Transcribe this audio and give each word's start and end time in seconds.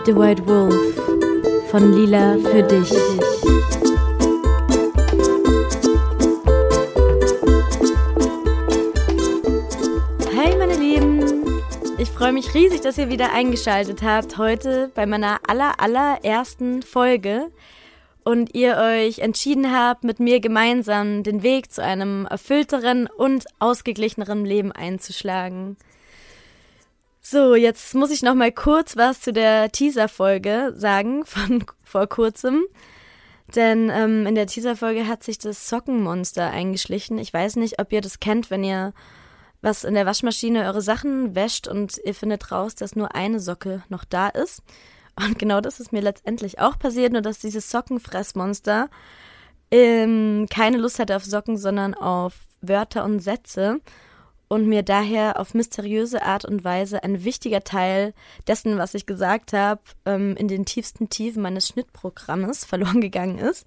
Meet 0.00 0.06
the 0.06 0.16
White 0.16 0.46
Wolf 0.46 1.70
von 1.70 1.92
Lila 1.92 2.38
für 2.38 2.62
dich. 2.62 2.90
Hey 10.34 10.56
meine 10.56 10.76
Lieben, 10.76 11.60
ich 11.98 12.10
freue 12.10 12.32
mich 12.32 12.54
riesig, 12.54 12.80
dass 12.80 12.96
ihr 12.96 13.10
wieder 13.10 13.34
eingeschaltet 13.34 14.00
habt 14.02 14.38
heute 14.38 14.90
bei 14.94 15.04
meiner 15.04 15.38
aller 15.46 15.78
allerersten 15.80 16.80
Folge 16.80 17.50
und 18.24 18.54
ihr 18.54 18.78
euch 18.78 19.18
entschieden 19.18 19.70
habt, 19.70 20.04
mit 20.04 20.18
mir 20.18 20.40
gemeinsam 20.40 21.24
den 21.24 21.42
Weg 21.42 21.70
zu 21.70 21.82
einem 21.82 22.24
erfüllteren 22.24 23.06
und 23.06 23.44
ausgeglicheneren 23.58 24.46
Leben 24.46 24.72
einzuschlagen. 24.72 25.76
So, 27.32 27.54
jetzt 27.54 27.94
muss 27.94 28.10
ich 28.10 28.24
noch 28.24 28.34
mal 28.34 28.50
kurz 28.50 28.96
was 28.96 29.20
zu 29.20 29.32
der 29.32 29.70
Teaser-Folge 29.70 30.72
sagen 30.74 31.24
von 31.24 31.64
vor 31.84 32.08
kurzem. 32.08 32.64
Denn 33.54 33.88
ähm, 33.88 34.26
in 34.26 34.34
der 34.34 34.48
Teaser-Folge 34.48 35.06
hat 35.06 35.22
sich 35.22 35.38
das 35.38 35.68
Sockenmonster 35.68 36.50
eingeschlichen. 36.50 37.18
Ich 37.18 37.32
weiß 37.32 37.54
nicht, 37.54 37.78
ob 37.78 37.92
ihr 37.92 38.00
das 38.00 38.18
kennt, 38.18 38.50
wenn 38.50 38.64
ihr 38.64 38.92
was 39.62 39.84
in 39.84 39.94
der 39.94 40.06
Waschmaschine 40.06 40.64
eure 40.64 40.82
Sachen 40.82 41.36
wäscht 41.36 41.68
und 41.68 42.00
ihr 42.04 42.16
findet 42.16 42.50
raus, 42.50 42.74
dass 42.74 42.96
nur 42.96 43.14
eine 43.14 43.38
Socke 43.38 43.84
noch 43.88 44.04
da 44.04 44.26
ist. 44.26 44.64
Und 45.14 45.38
genau 45.38 45.60
das 45.60 45.78
ist 45.78 45.92
mir 45.92 46.02
letztendlich 46.02 46.58
auch 46.58 46.80
passiert, 46.80 47.12
nur 47.12 47.22
dass 47.22 47.38
dieses 47.38 47.70
Sockenfressmonster 47.70 48.90
ähm, 49.70 50.48
keine 50.50 50.78
Lust 50.78 50.98
hatte 50.98 51.14
auf 51.14 51.24
Socken, 51.24 51.58
sondern 51.58 51.94
auf 51.94 52.34
Wörter 52.60 53.04
und 53.04 53.20
Sätze 53.20 53.80
und 54.50 54.66
mir 54.66 54.82
daher 54.82 55.38
auf 55.38 55.54
mysteriöse 55.54 56.22
Art 56.22 56.44
und 56.44 56.64
Weise 56.64 57.04
ein 57.04 57.22
wichtiger 57.22 57.62
Teil 57.62 58.12
dessen, 58.48 58.78
was 58.78 58.94
ich 58.94 59.06
gesagt 59.06 59.52
habe, 59.52 59.80
ähm, 60.04 60.34
in 60.36 60.48
den 60.48 60.64
tiefsten 60.64 61.08
Tiefen 61.08 61.40
meines 61.40 61.68
Schnittprogrammes 61.68 62.64
verloren 62.66 63.00
gegangen 63.00 63.38
ist. 63.38 63.64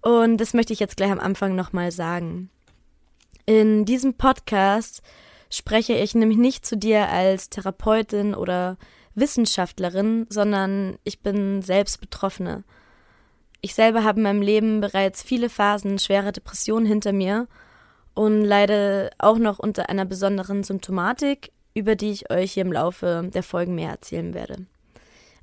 Und 0.00 0.38
das 0.38 0.54
möchte 0.54 0.72
ich 0.72 0.78
jetzt 0.78 0.96
gleich 0.96 1.10
am 1.10 1.18
Anfang 1.18 1.56
nochmal 1.56 1.90
sagen. 1.90 2.50
In 3.46 3.84
diesem 3.84 4.14
Podcast 4.14 5.02
spreche 5.50 5.94
ich 5.94 6.14
nämlich 6.14 6.38
nicht 6.38 6.64
zu 6.64 6.76
dir 6.76 7.08
als 7.08 7.50
Therapeutin 7.50 8.36
oder 8.36 8.76
Wissenschaftlerin, 9.16 10.24
sondern 10.28 10.98
ich 11.02 11.18
bin 11.18 11.62
selbst 11.62 12.00
Betroffene. 12.00 12.62
Ich 13.60 13.74
selber 13.74 14.04
habe 14.04 14.20
in 14.20 14.22
meinem 14.22 14.42
Leben 14.42 14.80
bereits 14.80 15.20
viele 15.20 15.50
Phasen 15.50 15.98
schwerer 15.98 16.30
Depression 16.30 16.86
hinter 16.86 17.12
mir 17.12 17.48
und 18.14 18.42
leide 18.42 19.10
auch 19.18 19.38
noch 19.38 19.58
unter 19.58 19.88
einer 19.88 20.04
besonderen 20.04 20.62
Symptomatik, 20.62 21.52
über 21.74 21.96
die 21.96 22.10
ich 22.10 22.30
euch 22.30 22.52
hier 22.52 22.64
im 22.64 22.72
Laufe 22.72 23.30
der 23.32 23.42
Folgen 23.42 23.74
mehr 23.74 23.90
erzählen 23.90 24.34
werde. 24.34 24.66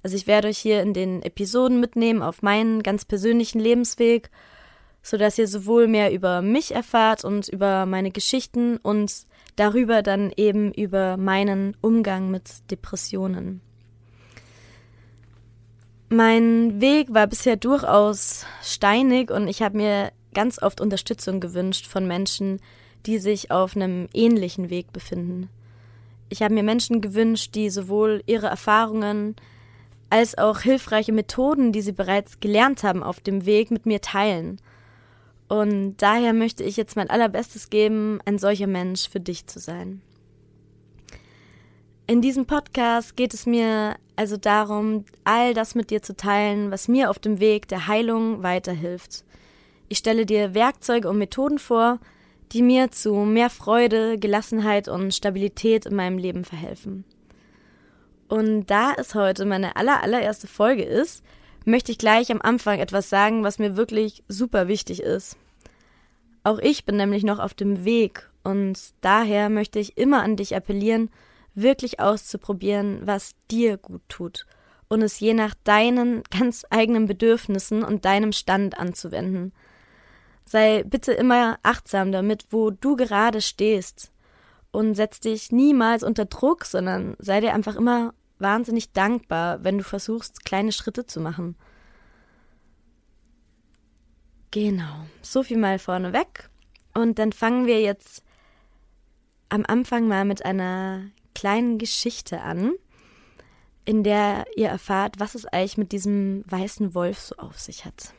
Also 0.03 0.15
ich 0.15 0.27
werde 0.27 0.49
euch 0.49 0.57
hier 0.57 0.81
in 0.81 0.93
den 0.93 1.21
Episoden 1.21 1.79
mitnehmen 1.79 2.21
auf 2.21 2.41
meinen 2.41 2.83
ganz 2.83 3.05
persönlichen 3.05 3.59
Lebensweg, 3.59 4.29
sodass 5.01 5.37
ihr 5.37 5.47
sowohl 5.47 5.87
mehr 5.87 6.13
über 6.13 6.41
mich 6.41 6.73
erfahrt 6.73 7.23
und 7.23 7.47
über 7.47 7.85
meine 7.85 8.11
Geschichten 8.11 8.77
und 8.77 9.25
darüber 9.55 10.03
dann 10.03 10.31
eben 10.35 10.71
über 10.73 11.17
meinen 11.17 11.75
Umgang 11.81 12.29
mit 12.29 12.69
Depressionen. 12.71 13.61
Mein 16.09 16.79
Weg 16.79 17.13
war 17.13 17.27
bisher 17.27 17.57
durchaus 17.57 18.45
steinig 18.63 19.29
und 19.29 19.49
ich 19.49 19.61
habe 19.61 19.75
mir 19.75 20.11
ganz 20.33 20.61
oft 20.61 20.81
Unterstützung 20.81 21.39
gewünscht 21.39 21.88
von 21.88 22.08
Menschen, 22.08 22.59
die 23.06 23.20
sich 23.20 23.52
auf 23.52 23.75
einem 23.75 24.08
ähnlichen 24.14 24.70
Weg 24.70 24.92
befinden. 24.94 25.49
Ich 26.30 26.42
habe 26.42 26.54
mir 26.54 26.64
Menschen 26.64 27.02
gewünscht, 27.02 27.55
die 27.55 27.70
sowohl 27.70 28.21
ihre 28.26 28.48
Erfahrungen 28.48 29.36
als 30.10 30.37
auch 30.37 30.60
hilfreiche 30.60 31.11
Methoden, 31.11 31.71
die 31.71 31.82
sie 31.82 31.92
bereits 31.92 32.39
gelernt 32.39 32.83
haben 32.83 33.04
auf 33.04 33.20
dem 33.20 33.45
Weg, 33.45 33.71
mit 33.71 33.86
mir 33.86 34.02
teilen. 34.02 34.60
Und 35.48 35.98
daher 35.98 36.33
möchte 36.33 36.64
ich 36.64 36.76
jetzt 36.76 36.95
mein 36.95 37.10
allerbestes 37.10 37.70
geben, 37.70 38.20
ein 38.26 38.37
solcher 38.37 38.67
Mensch 38.67 39.10
für 39.10 39.20
dich 39.20 39.48
zu 39.48 39.60
sein. 39.60 40.02
In 42.05 42.21
diesem 42.21 42.45
Podcast 42.45 43.17
geht 43.17 43.33
es 43.33 43.45
mir 43.45 43.95
also 44.16 44.37
darum, 44.37 45.05
all 45.26 45.54
das 45.54 45.76
mit 45.76 45.89
dir 45.89 46.02
zu 46.02 46.16
teilen, 46.16 46.71
was 46.71 46.87
mir 46.87 47.10
auf 47.10 47.20
dem 47.20 47.39
Weg 47.39 47.67
der 47.67 47.87
Heilung 47.87 48.43
weiterhilft. 48.43 49.26
Ich 49.89 49.99
stelle 49.99 50.25
dir 50.25 50.53
Werkzeuge 50.53 51.09
und 51.09 51.17
Methoden 51.17 51.59
vor, 51.59 51.99
die 52.52 52.61
mir 52.61 52.92
zu 52.92 53.14
mehr 53.14 53.49
Freude, 53.49 54.17
Gelassenheit 54.17 54.87
und 54.87 55.14
Stabilität 55.14 55.86
in 55.86 55.95
meinem 55.95 56.17
Leben 56.17 56.43
verhelfen. 56.43 57.05
Und 58.27 58.67
da 58.67 58.93
es 58.98 59.15
heute 59.15 59.45
meine 59.45 59.75
aller, 59.75 60.03
allererste 60.03 60.48
Folge 60.48 60.83
ist, 60.83 61.23
möchte 61.65 61.92
ich 61.92 61.98
gleich 61.98 62.31
am 62.31 62.42
Anfang 62.42 62.80
etwas 62.80 63.09
sagen, 63.09 63.43
was 63.43 63.59
mir 63.59 63.77
wirklich 63.77 64.23
super 64.27 64.67
wichtig 64.67 65.02
ist. 65.02 65.37
Auch 66.43 66.59
ich 66.59 66.86
bin 66.86 66.95
nämlich 66.95 67.23
noch 67.23 67.39
auf 67.39 67.54
dem 67.54 67.83
Weg 67.83 68.30
und 68.43 68.80
daher 69.02 69.49
möchte 69.49 69.80
ich 69.80 69.98
immer 69.98 70.23
an 70.23 70.37
dich 70.37 70.55
appellieren, 70.55 71.09
wirklich 71.55 71.99
auszuprobieren, 71.99 72.99
was 73.04 73.31
dir 73.52 73.77
gut 73.77 74.02
tut 74.08 74.45
und 74.87 75.02
es 75.02 75.19
je 75.19 75.33
nach 75.33 75.54
deinen 75.64 76.23
ganz 76.30 76.65
eigenen 76.69 77.05
Bedürfnissen 77.05 77.83
und 77.83 78.05
deinem 78.05 78.31
Stand 78.31 78.77
anzuwenden. 78.77 79.52
Sei 80.47 80.83
bitte 80.83 81.11
immer 81.11 81.59
achtsam 81.61 82.13
damit, 82.13 82.47
wo 82.52 82.71
du 82.71 82.95
gerade 82.95 83.41
stehst 83.41 84.13
und 84.71 84.95
setz 84.95 85.19
dich 85.19 85.52
niemals 85.52 86.03
unter 86.03 86.23
Druck, 86.23 86.63
sondern 86.63 87.17
sei 87.19 87.41
dir 87.41 87.53
einfach 87.53 87.75
immer 87.75 88.13
wahnsinnig 88.39 88.93
dankbar, 88.93 89.63
wenn 89.65 89.77
du 89.77 89.83
versuchst, 89.83 90.45
kleine 90.45 90.71
Schritte 90.71 91.05
zu 91.05 91.19
machen. 91.19 91.57
Genau, 94.52 95.05
so 95.21 95.43
viel 95.43 95.57
mal 95.57 95.80
vorneweg. 95.80 96.49
Und 96.93 97.19
dann 97.19 97.33
fangen 97.33 97.65
wir 97.65 97.81
jetzt 97.81 98.23
am 99.49 99.65
Anfang 99.67 100.07
mal 100.07 100.23
mit 100.23 100.45
einer 100.45 101.07
kleinen 101.36 101.77
Geschichte 101.77 102.41
an, 102.41 102.71
in 103.83 104.03
der 104.03 104.45
ihr 104.55 104.69
erfahrt, 104.69 105.19
was 105.19 105.36
es 105.36 105.45
eigentlich 105.45 105.77
mit 105.77 105.91
diesem 105.91 106.45
weißen 106.47 106.95
Wolf 106.95 107.19
so 107.19 107.36
auf 107.36 107.59
sich 107.59 107.83
hat. 107.83 108.13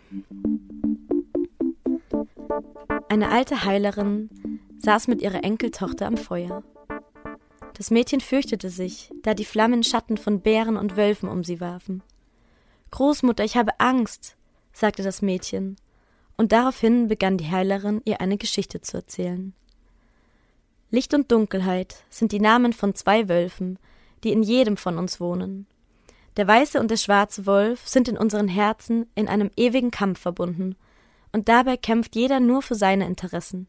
Eine 3.10 3.30
alte 3.30 3.64
Heilerin 3.64 4.28
saß 4.80 5.08
mit 5.08 5.22
ihrer 5.22 5.42
Enkeltochter 5.42 6.06
am 6.06 6.18
Feuer. 6.18 6.62
Das 7.72 7.90
Mädchen 7.90 8.20
fürchtete 8.20 8.68
sich, 8.68 9.10
da 9.22 9.32
die 9.32 9.46
Flammen 9.46 9.82
Schatten 9.82 10.18
von 10.18 10.40
Bären 10.42 10.76
und 10.76 10.98
Wölfen 10.98 11.30
um 11.30 11.42
sie 11.42 11.58
warfen. 11.58 12.02
Großmutter, 12.90 13.44
ich 13.44 13.56
habe 13.56 13.80
Angst, 13.80 14.36
sagte 14.74 15.02
das 15.02 15.22
Mädchen, 15.22 15.76
und 16.36 16.52
daraufhin 16.52 17.08
begann 17.08 17.38
die 17.38 17.50
Heilerin 17.50 18.02
ihr 18.04 18.20
eine 18.20 18.36
Geschichte 18.36 18.82
zu 18.82 18.98
erzählen. 18.98 19.54
Licht 20.90 21.14
und 21.14 21.32
Dunkelheit 21.32 22.04
sind 22.10 22.32
die 22.32 22.40
Namen 22.40 22.74
von 22.74 22.94
zwei 22.94 23.28
Wölfen, 23.28 23.78
die 24.22 24.32
in 24.32 24.42
jedem 24.42 24.76
von 24.76 24.98
uns 24.98 25.18
wohnen. 25.18 25.66
Der 26.36 26.46
weiße 26.46 26.78
und 26.78 26.90
der 26.90 26.98
schwarze 26.98 27.46
Wolf 27.46 27.88
sind 27.88 28.06
in 28.06 28.18
unseren 28.18 28.48
Herzen 28.48 29.06
in 29.14 29.28
einem 29.28 29.50
ewigen 29.56 29.90
Kampf 29.90 30.20
verbunden 30.20 30.76
und 31.32 31.48
dabei 31.48 31.76
kämpft 31.76 32.16
jeder 32.16 32.40
nur 32.40 32.62
für 32.62 32.74
seine 32.74 33.06
Interessen. 33.06 33.68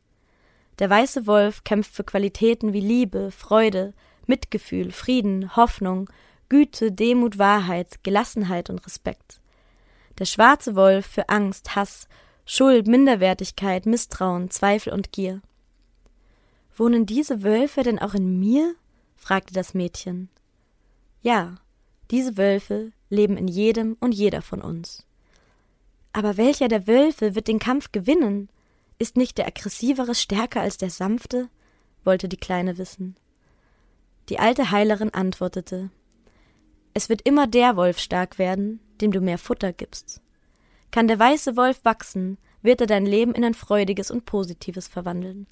Der 0.79 0.89
weiße 0.89 1.27
Wolf 1.27 1.63
kämpft 1.63 1.93
für 1.93 2.03
Qualitäten 2.03 2.73
wie 2.73 2.79
Liebe, 2.79 3.31
Freude, 3.31 3.93
Mitgefühl, 4.27 4.91
Frieden, 4.91 5.55
Hoffnung, 5.55 6.09
Güte, 6.47 6.91
Demut, 6.91 7.37
Wahrheit, 7.37 8.03
Gelassenheit 8.03 8.69
und 8.69 8.85
Respekt. 8.85 9.41
Der 10.19 10.25
schwarze 10.25 10.75
Wolf 10.75 11.05
für 11.05 11.29
Angst, 11.29 11.75
Hass, 11.75 12.07
Schuld, 12.45 12.87
Minderwertigkeit, 12.87 13.85
Misstrauen, 13.85 14.49
Zweifel 14.49 14.93
und 14.93 15.11
Gier. 15.11 15.41
Wohnen 16.75 17.05
diese 17.05 17.43
Wölfe 17.43 17.83
denn 17.83 17.99
auch 17.99 18.13
in 18.13 18.39
mir? 18.39 18.73
fragte 19.15 19.53
das 19.53 19.73
Mädchen. 19.73 20.29
Ja, 21.21 21.55
diese 22.09 22.37
Wölfe 22.37 22.91
leben 23.09 23.37
in 23.37 23.47
jedem 23.47 23.97
und 23.99 24.13
jeder 24.13 24.41
von 24.41 24.61
uns. 24.61 25.05
Aber 26.13 26.37
welcher 26.37 26.67
der 26.67 26.87
Wölfe 26.87 27.35
wird 27.35 27.47
den 27.47 27.59
Kampf 27.59 27.91
gewinnen? 27.91 28.49
Ist 28.97 29.15
nicht 29.15 29.37
der 29.37 29.47
aggressivere 29.47 30.15
stärker 30.15 30.61
als 30.61 30.77
der 30.77 30.89
sanfte? 30.89 31.49
wollte 32.03 32.29
die 32.29 32.37
Kleine 32.37 32.77
wissen. 32.77 33.15
Die 34.29 34.39
alte 34.39 34.71
Heilerin 34.71 35.13
antwortete 35.13 35.89
Es 36.93 37.09
wird 37.09 37.21
immer 37.21 37.47
der 37.47 37.75
Wolf 37.75 37.99
stark 37.99 38.39
werden, 38.39 38.79
dem 39.01 39.11
du 39.11 39.21
mehr 39.21 39.37
Futter 39.37 39.73
gibst. 39.73 40.21
Kann 40.91 41.07
der 41.07 41.19
weiße 41.19 41.55
Wolf 41.55 41.81
wachsen, 41.83 42.37
wird 42.61 42.81
er 42.81 42.87
dein 42.87 43.05
Leben 43.05 43.33
in 43.33 43.43
ein 43.45 43.53
freudiges 43.53 44.11
und 44.11 44.25
positives 44.25 44.87
verwandeln. 44.87 45.47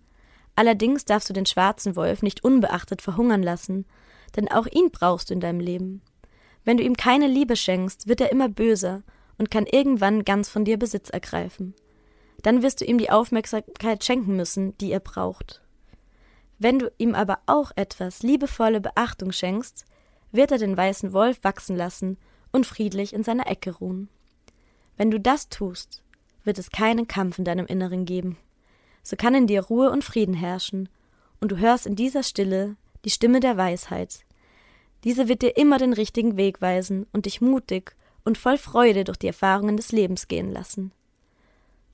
Allerdings 0.56 1.06
darfst 1.06 1.30
du 1.30 1.34
den 1.34 1.46
schwarzen 1.46 1.96
Wolf 1.96 2.24
nicht 2.24 2.44
unbeachtet 2.44 3.02
verhungern 3.02 3.44
lassen, 3.44 3.86
denn 4.36 4.50
auch 4.50 4.66
ihn 4.66 4.90
brauchst 4.92 5.30
du 5.30 5.34
in 5.34 5.40
deinem 5.40 5.60
Leben. 5.60 6.02
Wenn 6.66 6.78
du 6.78 6.84
ihm 6.84 6.98
keine 6.98 7.28
Liebe 7.28 7.56
schenkst, 7.56 8.08
wird 8.08 8.22
er 8.22 8.32
immer 8.32 8.50
böser 8.50 9.04
und 9.38 9.52
kann 9.52 9.66
irgendwann 9.66 10.26
ganz 10.26 10.50
von 10.50 10.66
dir 10.66 10.78
Besitz 10.78 11.10
ergreifen. 11.10 11.76
Dann 12.44 12.62
wirst 12.62 12.82
du 12.82 12.86
ihm 12.86 12.98
die 12.98 13.10
Aufmerksamkeit 13.10 14.04
schenken 14.04 14.36
müssen, 14.36 14.78
die 14.78 14.92
er 14.92 15.00
braucht. 15.00 15.62
Wenn 16.60 16.80
du 16.80 16.92
ihm 16.98 17.14
aber 17.16 17.40
auch 17.46 17.72
etwas 17.76 18.24
liebevolle 18.24 18.82
Beachtung 18.82 19.32
schenkst, 19.32 19.86
wird 20.32 20.52
er 20.52 20.58
den 20.58 20.76
weißen 20.76 21.14
Wolf 21.14 21.40
wachsen 21.44 21.76
lassen 21.76 22.18
und 22.52 22.66
friedlich 22.66 23.14
in 23.14 23.24
seiner 23.24 23.48
Ecke 23.48 23.72
ruhen. 23.72 24.10
Wenn 24.98 25.12
du 25.12 25.20
das 25.20 25.50
tust, 25.50 26.04
wird 26.44 26.58
es 26.58 26.72
keinen 26.72 27.08
Kampf 27.08 27.38
in 27.38 27.46
deinem 27.46 27.68
Inneren 27.68 28.06
geben. 28.06 28.38
So 29.04 29.16
kann 29.16 29.36
in 29.36 29.48
dir 29.48 29.62
Ruhe 29.64 29.92
und 29.92 30.04
Frieden 30.04 30.34
herrschen, 30.34 30.90
und 31.40 31.52
du 31.52 31.58
hörst 31.58 31.86
in 31.86 31.96
dieser 31.96 32.24
Stille 32.24 32.76
die 33.06 33.12
Stimme 33.12 33.40
der 33.40 33.58
Weisheit. 33.58 34.26
Diese 35.04 35.28
wird 35.28 35.44
dir 35.44 35.56
immer 35.56 35.78
den 35.78 35.94
richtigen 35.94 36.36
Weg 36.36 36.62
weisen 36.62 37.06
und 37.14 37.26
dich 37.28 37.42
mutig 37.42 37.96
und 38.28 38.38
voll 38.38 38.58
Freude 38.58 39.06
durch 39.06 39.18
die 39.18 39.28
Erfahrungen 39.28 39.78
des 39.78 39.94
Lebens 39.94 40.28
gehen 40.28 40.52
lassen. 40.52 40.92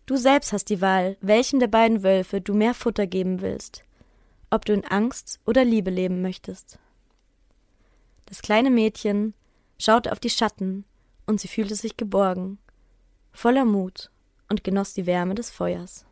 Du 0.08 0.18
selbst 0.18 0.52
hast 0.52 0.66
die 0.66 0.82
Wahl, 0.82 1.16
welchem 1.22 1.60
der 1.60 1.68
beiden 1.68 2.02
Wölfe 2.02 2.42
du 2.42 2.56
mehr 2.56 2.74
Futter 2.74 3.06
geben 3.06 3.42
willst, 3.42 3.84
ob 4.50 4.66
du 4.66 4.74
in 4.74 4.84
Angst 4.84 5.40
oder 5.46 5.64
Liebe 5.64 5.92
leben 5.92 6.24
möchtest. 6.24 6.80
Das 8.26 8.42
kleine 8.42 8.72
Mädchen 8.72 9.36
schaute 9.78 10.12
auf 10.12 10.20
die 10.20 10.32
Schatten 10.32 10.86
und 11.28 11.40
sie 11.40 11.48
fühlte 11.48 11.76
sich 11.76 11.98
geborgen, 11.98 12.58
voller 13.32 13.64
Mut 13.64 14.10
und 14.50 14.64
genoss 14.64 14.96
die 14.96 15.06
Wärme 15.06 15.36
des 15.36 15.52
Feuers. 15.52 16.04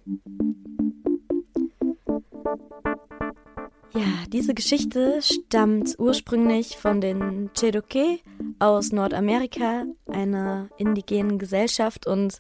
Ja, 3.94 4.26
diese 4.30 4.54
Geschichte 4.54 5.20
stammt 5.22 5.96
ursprünglich 6.00 6.78
von 6.78 7.02
den 7.02 7.50
Cherokee 7.54 8.22
aus 8.60 8.94
Nordamerika, 8.94 9.84
einer 10.08 10.70
indigenen 10.78 11.38
Gesellschaft. 11.40 12.08
Und 12.08 12.40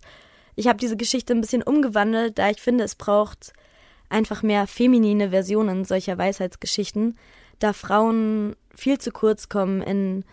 ich 0.55 0.67
habe 0.67 0.77
diese 0.77 0.95
Geschichte 0.95 1.33
ein 1.33 1.41
bisschen 1.41 1.63
umgewandelt, 1.63 2.37
da 2.37 2.49
ich 2.49 2.61
finde, 2.61 2.85
es 2.85 2.95
braucht 2.95 3.51
einfach 4.07 4.43
mehr 4.43 4.65
feminine 4.65 5.31
Versionen 5.31 5.83
solcher 5.83 6.17
Weisheitsgeschichten, 6.17 7.17
da 7.59 7.73
Frauen 7.73 8.55
viel 8.73 8.97
zu 8.97 9.11
kurz 9.11 9.49
kommen 9.49 9.81
in 9.81 10.23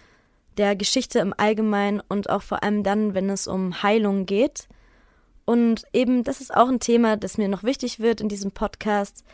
der 0.57 0.77
Geschichte 0.77 1.19
im 1.19 1.35
Allgemeinen 1.37 2.01
und 2.09 2.31
auch 2.31 2.43
vor 2.43 2.63
allem 2.63 2.83
dann, 2.83 3.15
wenn 3.15 3.31
es 3.31 3.47
um 3.47 3.83
Heilung 3.83 4.27
geht. 4.27 4.69
Und 5.45 5.85
eben, 5.93 6.25
das 6.25 6.41
ist 6.41 6.55
auch 6.55 6.69
ein 6.69 6.81
Thema, 6.81 7.17
das 7.17 7.39
mir 7.39 7.49
noch 7.49 7.63
wichtig 7.63 8.01
wird 8.01 8.21
in 8.21 8.29
diesem 8.29 8.51
Podcast, 8.51 9.25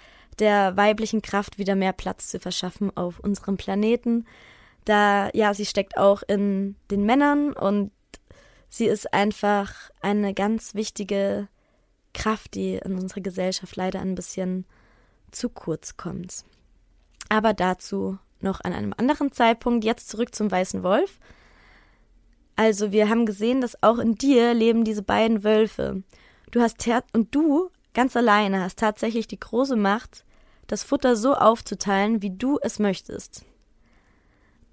der 0.40 0.76
weiblichen 0.76 1.22
Kraft 1.22 1.58
wieder 1.58 1.75
mehr 1.75 1.92
Platz 1.92 2.28
zu 2.28 2.40
verschaffen 2.40 2.96
auf 2.96 3.20
unserem 3.20 3.56
Planeten. 3.56 4.26
Da, 4.84 5.31
ja, 5.32 5.54
sie 5.54 5.66
steckt 5.66 5.96
auch 5.96 6.22
in 6.26 6.76
den 6.90 7.04
Männern 7.04 7.52
und 7.52 7.90
sie 8.69 8.86
ist 8.86 9.12
einfach 9.14 9.90
eine 10.00 10.34
ganz 10.34 10.75
wichtige 10.75 11.48
Kraft, 12.12 12.54
die 12.54 12.76
in 12.76 12.98
unserer 12.98 13.20
Gesellschaft 13.20 13.76
leider 13.76 14.00
ein 14.00 14.14
bisschen 14.14 14.66
zu 15.31 15.48
kurz 15.48 15.96
kommt. 15.96 16.44
Aber 17.28 17.54
dazu 17.54 18.19
noch 18.40 18.60
an 18.60 18.72
einem 18.72 18.94
anderen 18.96 19.32
Zeitpunkt. 19.32 19.84
Jetzt 19.84 20.08
zurück 20.08 20.34
zum 20.34 20.50
weißen 20.50 20.82
Wolf. 20.82 21.19
Also, 22.56 22.92
wir 22.92 23.08
haben 23.08 23.26
gesehen, 23.26 23.60
dass 23.60 23.82
auch 23.82 23.98
in 23.98 24.14
dir 24.14 24.54
leben 24.54 24.84
diese 24.84 25.02
beiden 25.02 25.42
Wölfe. 25.42 26.04
Du 26.52 26.60
hast 26.60 26.86
und 27.12 27.34
du 27.34 27.70
ganz 27.94 28.17
alleine 28.17 28.62
hast 28.62 28.79
tatsächlich 28.79 29.26
die 29.26 29.41
große 29.41 29.76
Macht, 29.76 30.25
das 30.67 30.82
Futter 30.82 31.17
so 31.17 31.35
aufzuteilen, 31.35 32.23
wie 32.23 32.31
du 32.31 32.58
es 32.62 32.79
möchtest. 32.79 33.44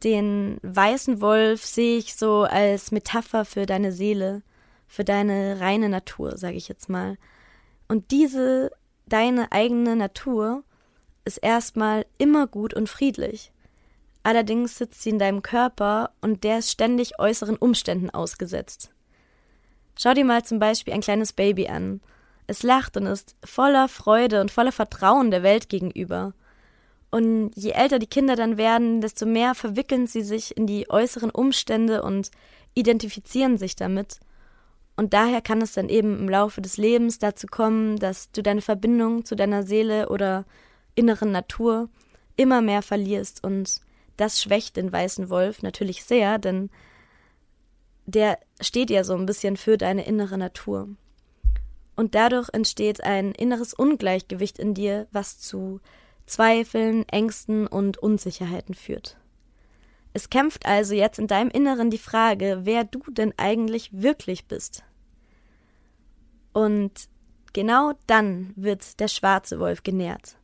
Den 0.04 0.58
weißen 0.64 1.22
Wolf 1.22 1.66
sehe 1.66 1.98
ich 1.98 2.16
so 2.16 2.44
als 2.44 2.92
Metapher 2.92 3.46
für 3.46 3.66
deine 3.66 3.92
Seele, 3.92 4.42
für 4.88 5.04
deine 5.04 5.60
reine 5.60 5.90
Natur, 5.90 6.38
sage 6.38 6.58
ich 6.58 6.68
jetzt 6.68 6.90
mal. 6.90 7.18
Und 7.88 8.12
diese, 8.12 8.72
deine 9.06 9.52
eigene 9.52 9.96
Natur, 9.96 10.64
ist 11.24 11.38
erstmal 11.38 12.06
immer 12.18 12.48
gut 12.48 12.74
und 12.74 12.90
friedlich. 12.90 13.52
Allerdings 14.24 14.78
sitzt 14.78 15.02
sie 15.02 15.12
in 15.12 15.20
deinem 15.20 15.42
Körper 15.42 16.12
und 16.22 16.44
der 16.44 16.60
ist 16.60 16.72
ständig 16.72 17.20
äußeren 17.20 17.58
Umständen 17.58 18.10
ausgesetzt. 18.10 18.92
Schau 20.00 20.14
dir 20.14 20.26
mal 20.26 20.44
zum 20.44 20.60
Beispiel 20.60 20.94
ein 20.94 21.02
kleines 21.02 21.34
Baby 21.34 21.68
an. 21.68 22.02
Es 22.48 22.64
lacht 22.64 22.98
und 22.98 23.06
ist 23.06 23.36
voller 23.44 23.88
Freude 23.88 24.42
und 24.42 24.52
voller 24.52 24.72
Vertrauen 24.72 25.32
der 25.32 25.44
Welt 25.44 25.70
gegenüber. 25.70 26.34
Und 27.12 27.52
je 27.56 27.72
älter 27.72 28.00
die 28.00 28.08
Kinder 28.08 28.36
dann 28.36 28.58
werden, 28.58 29.02
desto 29.02 29.26
mehr 29.26 29.54
verwickeln 29.54 30.08
sie 30.08 30.22
sich 30.22 30.56
in 30.56 30.66
die 30.66 30.90
äußeren 30.90 31.30
Umstände 31.30 32.04
und 32.04 32.32
identifizieren 32.74 33.58
sich 33.58 33.76
damit. 33.76 34.20
Und 34.96 35.14
daher 35.14 35.42
kann 35.42 35.62
es 35.62 35.74
dann 35.74 35.90
eben 35.90 36.20
im 36.20 36.30
Laufe 36.30 36.62
des 36.62 36.78
Lebens 36.78 37.20
dazu 37.20 37.48
kommen, 37.48 37.98
dass 37.98 38.32
du 38.32 38.42
deine 38.42 38.62
Verbindung 38.62 39.26
zu 39.26 39.36
deiner 39.36 39.64
Seele 39.64 40.10
oder 40.10 40.46
inneren 40.96 41.32
Natur 41.32 41.90
immer 42.38 42.62
mehr 42.62 42.82
verlierst. 42.82 43.44
Und 43.44 43.82
das 44.18 44.42
schwächt 44.42 44.78
den 44.78 44.92
weißen 44.92 45.30
Wolf 45.30 45.64
natürlich 45.64 46.04
sehr, 46.04 46.38
denn 46.38 46.70
der 48.06 48.40
steht 48.60 48.90
ja 48.90 49.04
so 49.04 49.16
ein 49.16 49.26
bisschen 49.26 49.58
für 49.58 49.78
deine 49.78 50.06
innere 50.06 50.38
Natur 50.38 50.90
und 52.02 52.16
dadurch 52.16 52.50
entsteht 52.52 53.04
ein 53.04 53.32
inneres 53.32 53.76
Ungleichgewicht 53.76 54.58
in 54.58 54.74
dir, 54.74 55.06
was 55.12 55.38
zu 55.38 55.82
Zweifeln, 56.26 57.08
Ängsten 57.08 57.68
und 57.68 58.00
Unsicherheiten 58.00 58.74
führt. 58.74 59.18
Es 60.12 60.32
kämpft 60.32 60.66
also 60.66 60.96
jetzt 60.96 61.20
in 61.20 61.28
deinem 61.28 61.52
Inneren 61.52 61.92
die 61.92 62.00
Frage, 62.00 62.62
wer 62.64 62.86
du 62.86 63.04
denn 63.12 63.36
eigentlich 63.38 63.90
wirklich 63.94 64.48
bist. 64.48 64.84
Und 66.54 66.92
genau 67.54 67.94
dann 68.08 68.52
wird 68.56 69.00
der 69.00 69.08
schwarze 69.08 69.60
Wolf 69.60 69.84
genährt. 69.84 70.38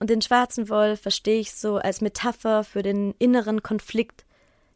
Und 0.00 0.10
den 0.10 0.20
schwarzen 0.20 0.68
Wolf 0.68 1.00
verstehe 1.00 1.38
ich 1.38 1.54
so 1.54 1.76
als 1.76 2.00
Metapher 2.00 2.64
für 2.64 2.82
den 2.82 3.14
inneren 3.20 3.62
Konflikt, 3.62 4.26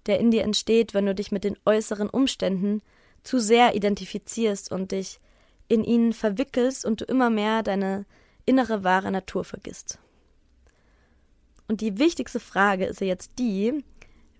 der 0.06 0.20
in 0.20 0.30
dir 0.30 0.44
entsteht, 0.44 0.94
wenn 0.94 1.06
du 1.06 1.16
dich 1.16 1.32
mit 1.32 1.42
den 1.42 1.58
äußeren 1.66 2.08
Umständen 2.08 2.80
zu 3.24 3.40
sehr 3.40 3.74
identifizierst 3.74 4.70
und 4.70 4.92
dich 4.92 5.18
in 5.70 5.84
ihnen 5.84 6.12
verwickelst 6.12 6.84
und 6.84 7.00
du 7.00 7.04
immer 7.04 7.30
mehr 7.30 7.62
deine 7.62 8.04
innere 8.44 8.82
wahre 8.82 9.10
Natur 9.12 9.44
vergisst. 9.44 10.00
Und 11.68 11.80
die 11.80 11.98
wichtigste 11.98 12.40
Frage 12.40 12.86
ist 12.86 13.00
ja 13.00 13.06
jetzt 13.06 13.38
die, 13.38 13.84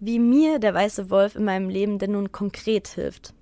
wie 0.00 0.19
mir 0.19 0.59
der 0.59 0.75
weiße 0.75 1.09
Wolf 1.09 1.37
in 1.37 1.44
meinem 1.44 1.69
Leben 1.69 2.00
denn 2.00 2.12
nun 2.12 2.32
konkret 2.32 2.88
hilft. 2.88 3.32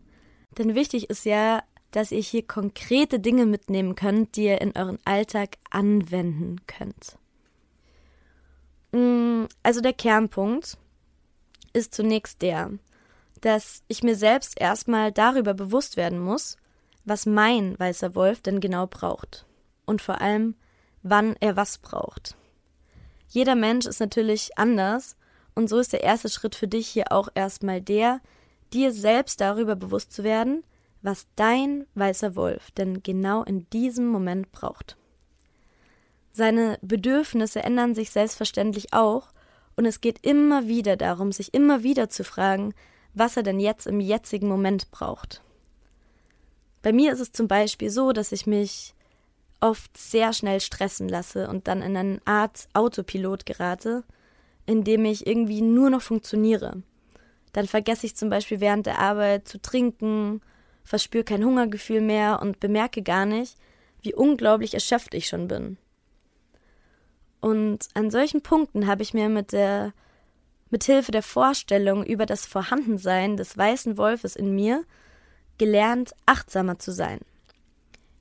Denn 0.59 0.75
wichtig 0.75 1.09
ist 1.09 1.25
ja, 1.25 1.63
dass 1.91 2.13
ihr 2.13 2.21
hier 2.21 2.47
konkrete 2.47 3.21
Dinge 3.21 3.47
mitnehmen 3.47 3.95
könnt, 3.95 4.37
die 4.37 4.45
ihr 4.45 4.61
in 4.61 4.77
euren 4.77 4.99
Alltag 5.07 5.57
anwenden 5.71 6.57
könnt. 6.67 7.17
Mm, 8.93 9.47
also 9.63 9.81
der 9.81 9.95
Kernpunkt 9.95 10.77
ist 11.73 11.95
zunächst 11.95 12.43
der, 12.43 12.73
dass 13.41 13.83
ich 13.89 14.03
mir 14.03 14.17
selbst 14.17 14.61
erstmal 14.61 15.11
darüber 15.11 15.55
bewusst 15.55 15.97
werden 15.97 16.19
muss, 16.19 16.59
was 17.09 17.27
mein 17.27 17.79
weißer 17.79 18.15
Wolf 18.15 18.41
denn 18.41 18.61
genau 18.61 18.87
braucht. 18.87 19.47
Und 19.87 20.03
vor 20.03 20.21
allem, 20.21 20.55
wann 21.03 21.37
er 21.41 21.57
was 21.57 21.79
braucht. 21.79 22.37
Jeder 23.29 23.55
Mensch 23.55 23.87
ist 23.87 24.01
natürlich 24.01 24.57
anders 24.59 25.17
und 25.55 25.69
so 25.69 25.79
ist 25.79 25.93
der 25.93 26.03
erste 26.03 26.29
Schritt 26.29 26.55
für 26.55 26.69
dich 26.69 26.89
hier 26.89 27.11
auch 27.11 27.29
erstmal 27.35 27.81
der, 27.81 28.21
dir 28.73 28.93
selbst 28.93 29.41
darüber 29.41 29.77
bewusst 29.77 30.13
zu 30.13 30.25
werden, 30.25 30.63
was 31.03 31.27
dein 31.37 31.87
weißer 31.95 32.37
Wolf 32.37 32.71
denn 32.73 33.03
genau 33.03 33.43
in 33.45 33.69
diesem 33.71 34.09
Moment 34.09 34.51
braucht. 34.53 34.97
Seine 36.33 36.79
Bedürfnisse 36.83 37.63
ändern 37.63 37.95
sich 37.95 38.11
selbstverständlich 38.11 38.93
auch 38.93 39.29
und 39.77 39.87
es 39.87 40.01
geht 40.01 40.25
immer 40.25 40.67
wieder 40.67 40.97
darum, 40.97 41.33
sich 41.33 41.55
immer 41.55 41.83
wieder 41.83 42.09
zu 42.09 42.25
fragen, 42.25 42.75
was 43.15 43.37
er 43.37 43.43
denn 43.43 43.61
jetzt 43.61 43.87
im 43.87 44.01
jetzigen 44.01 44.49
Moment 44.49 44.91
braucht. 44.91 45.43
Bei 46.83 46.93
mir 46.93 47.13
ist 47.13 47.21
es 47.21 47.33
zum 47.33 47.49
Beispiel 47.49 47.91
so, 47.91 48.13
dass 48.13 48.33
ich 48.33 48.47
mich 48.47 48.95
oft 49.61 49.97
sehr 49.97 50.33
schnell 50.33 50.61
stressen 50.61 51.09
lasse 51.09 51.49
und 51.49 51.67
dann 51.69 51.83
in 51.83 51.97
eine 51.97 52.21
Art 52.25 52.69
Autopilot 52.75 53.47
gerate, 53.47 54.05
in 54.67 54.85
dem 54.85 55.05
ich 55.05 55.27
irgendwie 55.27 55.63
nur 55.63 55.91
noch 55.91 56.03
funktioniere. 56.03 56.83
Dann 57.53 57.67
vergesse 57.67 58.07
ich 58.07 58.17
zum 58.17 58.31
Beispiel 58.31 58.61
während 58.61 58.87
der 58.87 58.99
Arbeit 58.99 59.49
zu 59.49 59.61
trinken, 59.61 60.41
verspüre 60.85 61.25
kein 61.25 61.45
Hungergefühl 61.45 62.01
mehr 62.01 62.41
und 62.41 62.61
bemerke 62.61 63.03
gar 63.03 63.27
nicht, 63.27 63.57
wie 64.03 64.15
unglaublich 64.15 64.75
erschöpft 64.75 65.15
ich 65.15 65.27
schon 65.27 65.49
bin. 65.49 65.77
Und 67.41 67.89
an 67.95 68.11
solchen 68.11 68.43
Punkten 68.43 68.87
habe 68.87 69.03
ich 69.03 69.15
mir 69.15 69.29
mit 69.29 69.53
der 69.53 69.93
mit 70.71 70.85
Hilfe 70.85 71.13
der 71.13 71.23
Vorstellung 71.23 72.05
über 72.05 72.27
das 72.27 72.45
Vorhandensein 72.45 73.39
des 73.39 73.57
weißen 73.57 73.97
Wolfes 73.97 74.37
in 74.37 74.55
mir 74.55 74.85
gelernt, 75.59 76.15
achtsamer 76.27 76.79
zu 76.79 76.93
sein. 76.93 77.21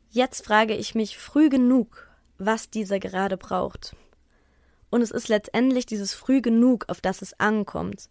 Jetzt 0.10 0.46
frage 0.46 0.76
ich 0.76 0.96
mich 0.96 1.18
früh 1.18 1.50
genug, 1.50 2.10
was 2.38 2.70
dieser 2.70 3.00
gerade 3.00 3.38
braucht. 3.38 3.96
Und 4.90 5.02
es 5.02 5.12
ist 5.12 5.28
letztendlich 5.28 5.86
dieses 5.86 6.14
früh 6.14 6.42
genug, 6.42 6.86
auf 6.88 7.02
das 7.02 7.22
es 7.22 7.40
ankommt. 7.40 8.10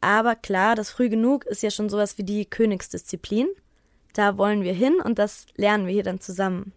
Aber 0.00 0.34
klar, 0.34 0.74
das 0.74 0.90
früh 0.90 1.08
genug 1.08 1.44
ist 1.44 1.62
ja 1.62 1.70
schon 1.70 1.88
sowas 1.88 2.18
wie 2.18 2.24
die 2.24 2.44
Königsdisziplin. 2.44 3.48
Da 4.12 4.38
wollen 4.38 4.62
wir 4.62 4.72
hin 4.72 5.00
und 5.02 5.18
das 5.18 5.46
lernen 5.56 5.86
wir 5.86 5.92
hier 5.92 6.02
dann 6.02 6.20
zusammen. 6.20 6.72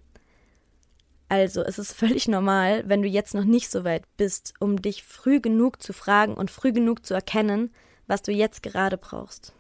Also, 1.28 1.62
es 1.62 1.80
ist 1.80 1.94
völlig 1.98 2.28
normal, 2.28 2.84
wenn 2.88 3.02
du 3.02 3.08
jetzt 3.08 3.34
noch 3.34 3.46
nicht 3.46 3.70
so 3.70 3.84
weit 3.84 4.04
bist, 4.18 4.54
um 4.60 4.82
dich 4.82 5.04
früh 5.04 5.40
genug 5.40 5.82
zu 5.82 5.94
fragen 5.94 6.34
und 6.34 6.52
früh 6.52 6.72
genug 6.72 7.06
zu 7.06 7.14
erkennen, 7.14 7.72
was 8.08 8.22
du 8.22 8.32
jetzt 8.32 8.64
gerade 8.64 8.98
brauchst. 8.98 9.54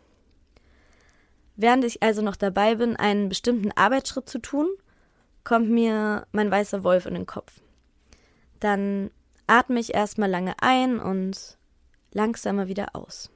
Während 1.62 1.84
ich 1.84 2.02
also 2.02 2.22
noch 2.22 2.38
dabei 2.38 2.76
bin, 2.76 2.96
einen 2.96 3.28
bestimmten 3.28 3.74
Arbeitsschritt 3.74 4.30
zu 4.30 4.40
tun, 4.40 4.66
kommt 5.44 5.70
mir 5.70 6.26
mein 6.32 6.50
weißer 6.50 6.86
Wolf 6.86 7.06
in 7.06 7.16
den 7.16 7.26
Kopf. 7.26 7.60
Dann 8.62 9.12
atme 9.46 9.82
ich 9.82 9.94
erstmal 9.94 10.30
lange 10.30 10.54
ein 10.62 11.02
und 11.02 11.58
langsamer 12.14 12.70
wieder 12.70 12.96
aus. 12.96 13.30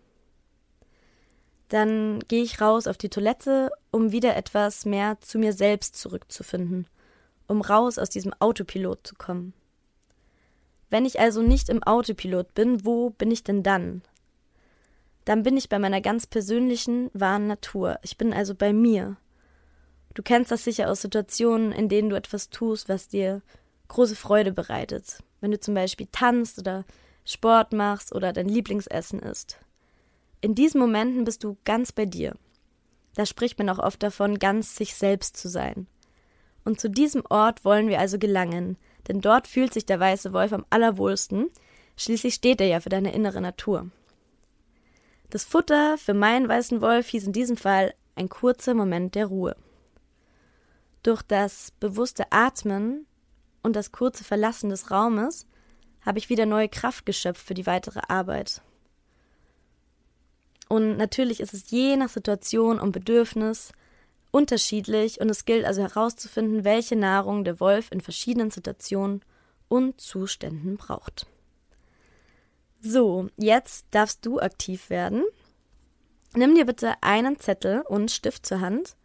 Dann 1.67 2.19
gehe 2.29 2.43
ich 2.43 2.61
raus 2.61 2.87
auf 2.87 2.97
die 2.97 3.09
Toilette, 3.09 3.71
um 3.91 4.13
wieder 4.13 4.37
etwas 4.37 4.85
mehr 4.85 5.19
zu 5.19 5.37
mir 5.37 5.51
selbst 5.51 5.97
zurückzufinden, 5.97 6.87
um 7.47 7.59
raus 7.59 7.97
aus 7.97 8.07
diesem 8.07 8.31
Autopilot 8.39 9.05
zu 9.05 9.15
kommen. 9.15 9.53
Wenn 10.89 11.03
ich 11.03 11.19
also 11.19 11.41
nicht 11.41 11.67
im 11.67 11.83
Autopilot 11.83 12.53
bin, 12.53 12.85
wo 12.85 13.09
bin 13.09 13.31
ich 13.31 13.43
denn 13.43 13.63
dann? 13.63 14.01
Dann 15.25 15.43
bin 15.43 15.57
ich 15.57 15.69
bei 15.69 15.79
meiner 15.79 16.01
ganz 16.01 16.27
persönlichen, 16.27 17.09
wahren 17.13 17.47
Natur. 17.47 17.99
Ich 18.03 18.17
bin 18.17 18.33
also 18.33 18.55
bei 18.55 18.73
mir. 18.73 19.17
Du 20.13 20.21
kennst 20.21 20.51
das 20.51 20.63
sicher 20.63 20.89
aus 20.89 21.01
Situationen, 21.01 21.71
in 21.71 21.89
denen 21.89 22.09
du 22.09 22.15
etwas 22.15 22.49
tust, 22.49 22.89
was 22.89 23.07
dir 23.07 23.41
große 23.87 24.15
Freude 24.15 24.51
bereitet. 24.51 25.23
Wenn 25.41 25.51
du 25.51 25.59
zum 25.59 25.73
Beispiel 25.73 26.07
tanzt 26.11 26.59
oder 26.59 26.85
Sport 27.25 27.73
machst 27.73 28.13
oder 28.13 28.33
dein 28.33 28.49
Lieblingsessen 28.49 29.19
isst. 29.19 29.59
In 30.41 30.55
diesen 30.55 30.79
Momenten 30.79 31.23
bist 31.23 31.43
du 31.43 31.57
ganz 31.63 31.91
bei 31.91 32.05
dir. 32.05 32.35
Da 33.15 33.25
spricht 33.25 33.57
man 33.59 33.69
auch 33.69 33.79
oft 33.79 34.03
davon, 34.03 34.39
ganz 34.39 34.75
sich 34.75 34.95
selbst 34.95 35.37
zu 35.37 35.47
sein. 35.47 35.87
Und 36.65 36.79
zu 36.79 36.89
diesem 36.89 37.23
Ort 37.29 37.63
wollen 37.63 37.87
wir 37.87 37.99
also 37.99 38.17
gelangen, 38.17 38.77
denn 39.07 39.21
dort 39.21 39.47
fühlt 39.47 39.73
sich 39.73 39.85
der 39.85 39.99
weiße 39.99 40.33
Wolf 40.33 40.53
am 40.53 40.65
allerwohlsten, 40.69 41.49
schließlich 41.97 42.33
steht 42.33 42.61
er 42.61 42.67
ja 42.67 42.79
für 42.79 42.89
deine 42.89 43.13
innere 43.13 43.41
Natur. 43.41 43.89
Das 45.33 45.45
Futter 45.45 45.97
für 45.97 46.13
meinen 46.13 46.47
weißen 46.47 46.79
Wolf 46.79 47.07
hieß 47.07 47.23
in 47.23 47.33
diesem 47.33 47.57
Fall 47.57 47.95
ein 48.13 48.29
kurzer 48.29 48.75
Moment 48.75 49.15
der 49.15 49.25
Ruhe. 49.25 49.55
Durch 51.01 51.23
das 51.23 51.71
bewusste 51.79 52.31
Atmen 52.31 53.07
und 53.63 53.75
das 53.75 53.91
kurze 53.91 54.23
Verlassen 54.23 54.69
des 54.69 54.91
Raumes 54.91 55.47
habe 56.01 56.19
ich 56.19 56.29
wieder 56.29 56.45
neue 56.45 56.69
Kraft 56.69 57.07
geschöpft 57.07 57.41
für 57.41 57.55
die 57.55 57.65
weitere 57.65 58.01
Arbeit. 58.09 58.61
Und 60.69 60.97
natürlich 60.97 61.39
ist 61.39 61.55
es 61.55 61.71
je 61.71 61.97
nach 61.97 62.09
Situation 62.09 62.79
und 62.79 62.91
Bedürfnis 62.91 63.71
unterschiedlich 64.29 65.19
und 65.19 65.31
es 65.31 65.45
gilt 65.45 65.65
also 65.65 65.81
herauszufinden, 65.81 66.63
welche 66.63 66.95
Nahrung 66.95 67.43
der 67.43 67.59
Wolf 67.59 67.91
in 67.91 68.01
verschiedenen 68.01 68.51
Situationen 68.51 69.23
und 69.67 69.99
Zuständen 69.99 70.77
braucht. 70.77 71.25
So, 72.85 73.29
jetzt 73.37 73.85
darfst 73.91 74.25
du 74.25 74.41
aktiv 74.41 74.89
werden. 74.89 75.23
Nimm 76.35 76.53
dir 76.53 76.65
bitte 76.65 76.95
einen 76.99 77.39
Zettel 77.39 77.81
und 77.81 78.11
Stift 78.11 78.45
zur 78.45 78.59
Hand 78.59 78.97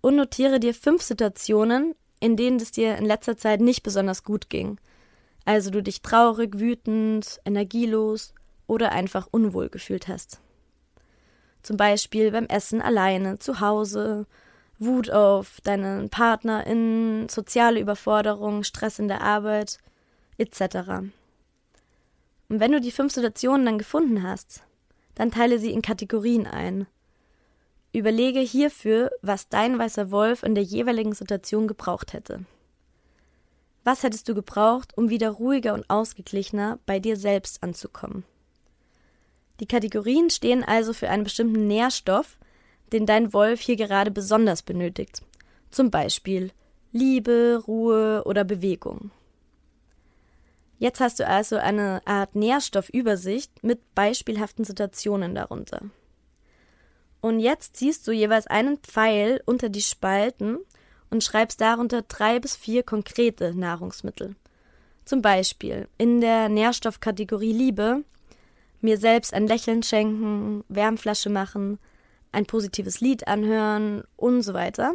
und 0.00 0.16
notiere 0.16 0.58
dir 0.58 0.72
fünf 0.72 1.02
Situationen, 1.02 1.94
in 2.18 2.38
denen 2.38 2.56
es 2.56 2.70
dir 2.70 2.96
in 2.96 3.04
letzter 3.04 3.36
Zeit 3.36 3.60
nicht 3.60 3.82
besonders 3.82 4.22
gut 4.22 4.48
ging. 4.48 4.78
Also 5.44 5.68
du 5.70 5.82
dich 5.82 6.00
traurig, 6.00 6.58
wütend, 6.58 7.40
energielos 7.44 8.32
oder 8.66 8.92
einfach 8.92 9.28
unwohl 9.30 9.68
gefühlt 9.68 10.08
hast. 10.08 10.40
Zum 11.62 11.76
Beispiel 11.76 12.30
beim 12.30 12.46
Essen 12.46 12.80
alleine, 12.80 13.38
zu 13.38 13.60
Hause, 13.60 14.26
Wut 14.78 15.10
auf 15.10 15.60
deinen 15.62 16.08
Partner 16.08 16.66
in 16.66 17.28
soziale 17.28 17.80
Überforderung, 17.80 18.62
Stress 18.62 18.98
in 18.98 19.08
der 19.08 19.20
Arbeit, 19.20 19.76
etc. 20.38 21.04
Und 22.48 22.60
wenn 22.60 22.72
du 22.72 22.80
die 22.80 22.90
fünf 22.90 23.12
Situationen 23.12 23.64
dann 23.66 23.78
gefunden 23.78 24.22
hast, 24.22 24.62
dann 25.14 25.30
teile 25.30 25.58
sie 25.58 25.72
in 25.72 25.82
Kategorien 25.82 26.46
ein. 26.46 26.86
Überlege 27.92 28.40
hierfür, 28.40 29.10
was 29.22 29.48
dein 29.48 29.78
weißer 29.78 30.10
Wolf 30.10 30.42
in 30.42 30.54
der 30.54 30.64
jeweiligen 30.64 31.14
Situation 31.14 31.68
gebraucht 31.68 32.12
hätte. 32.12 32.44
Was 33.84 34.02
hättest 34.02 34.28
du 34.28 34.34
gebraucht, 34.34 34.96
um 34.96 35.10
wieder 35.10 35.30
ruhiger 35.30 35.74
und 35.74 35.88
ausgeglichener 35.88 36.78
bei 36.86 36.98
dir 36.98 37.16
selbst 37.16 37.62
anzukommen? 37.62 38.24
Die 39.60 39.66
Kategorien 39.66 40.30
stehen 40.30 40.64
also 40.64 40.92
für 40.92 41.08
einen 41.10 41.24
bestimmten 41.24 41.66
Nährstoff, 41.68 42.38
den 42.92 43.06
dein 43.06 43.32
Wolf 43.32 43.60
hier 43.60 43.76
gerade 43.76 44.10
besonders 44.10 44.62
benötigt. 44.62 45.22
Zum 45.70 45.90
Beispiel 45.90 46.50
Liebe, 46.92 47.62
Ruhe 47.66 48.22
oder 48.24 48.44
Bewegung. 48.44 49.10
Jetzt 50.84 51.00
hast 51.00 51.18
du 51.18 51.26
also 51.26 51.56
eine 51.56 52.02
Art 52.04 52.34
Nährstoffübersicht 52.34 53.64
mit 53.64 53.94
beispielhaften 53.94 54.66
Situationen 54.66 55.34
darunter. 55.34 55.80
Und 57.22 57.40
jetzt 57.40 57.76
ziehst 57.76 58.06
du 58.06 58.12
jeweils 58.12 58.46
einen 58.46 58.76
Pfeil 58.76 59.40
unter 59.46 59.70
die 59.70 59.80
Spalten 59.80 60.58
und 61.08 61.24
schreibst 61.24 61.62
darunter 61.62 62.02
drei 62.02 62.38
bis 62.38 62.54
vier 62.54 62.82
konkrete 62.82 63.54
Nahrungsmittel. 63.54 64.36
Zum 65.06 65.22
Beispiel 65.22 65.88
in 65.96 66.20
der 66.20 66.50
Nährstoffkategorie 66.50 67.54
Liebe 67.54 68.04
mir 68.82 68.98
selbst 68.98 69.32
ein 69.32 69.46
Lächeln 69.46 69.82
schenken, 69.82 70.64
Wärmflasche 70.68 71.30
machen, 71.30 71.78
ein 72.30 72.44
positives 72.44 73.00
Lied 73.00 73.26
anhören 73.26 74.04
und 74.16 74.42
so 74.42 74.52
weiter. 74.52 74.92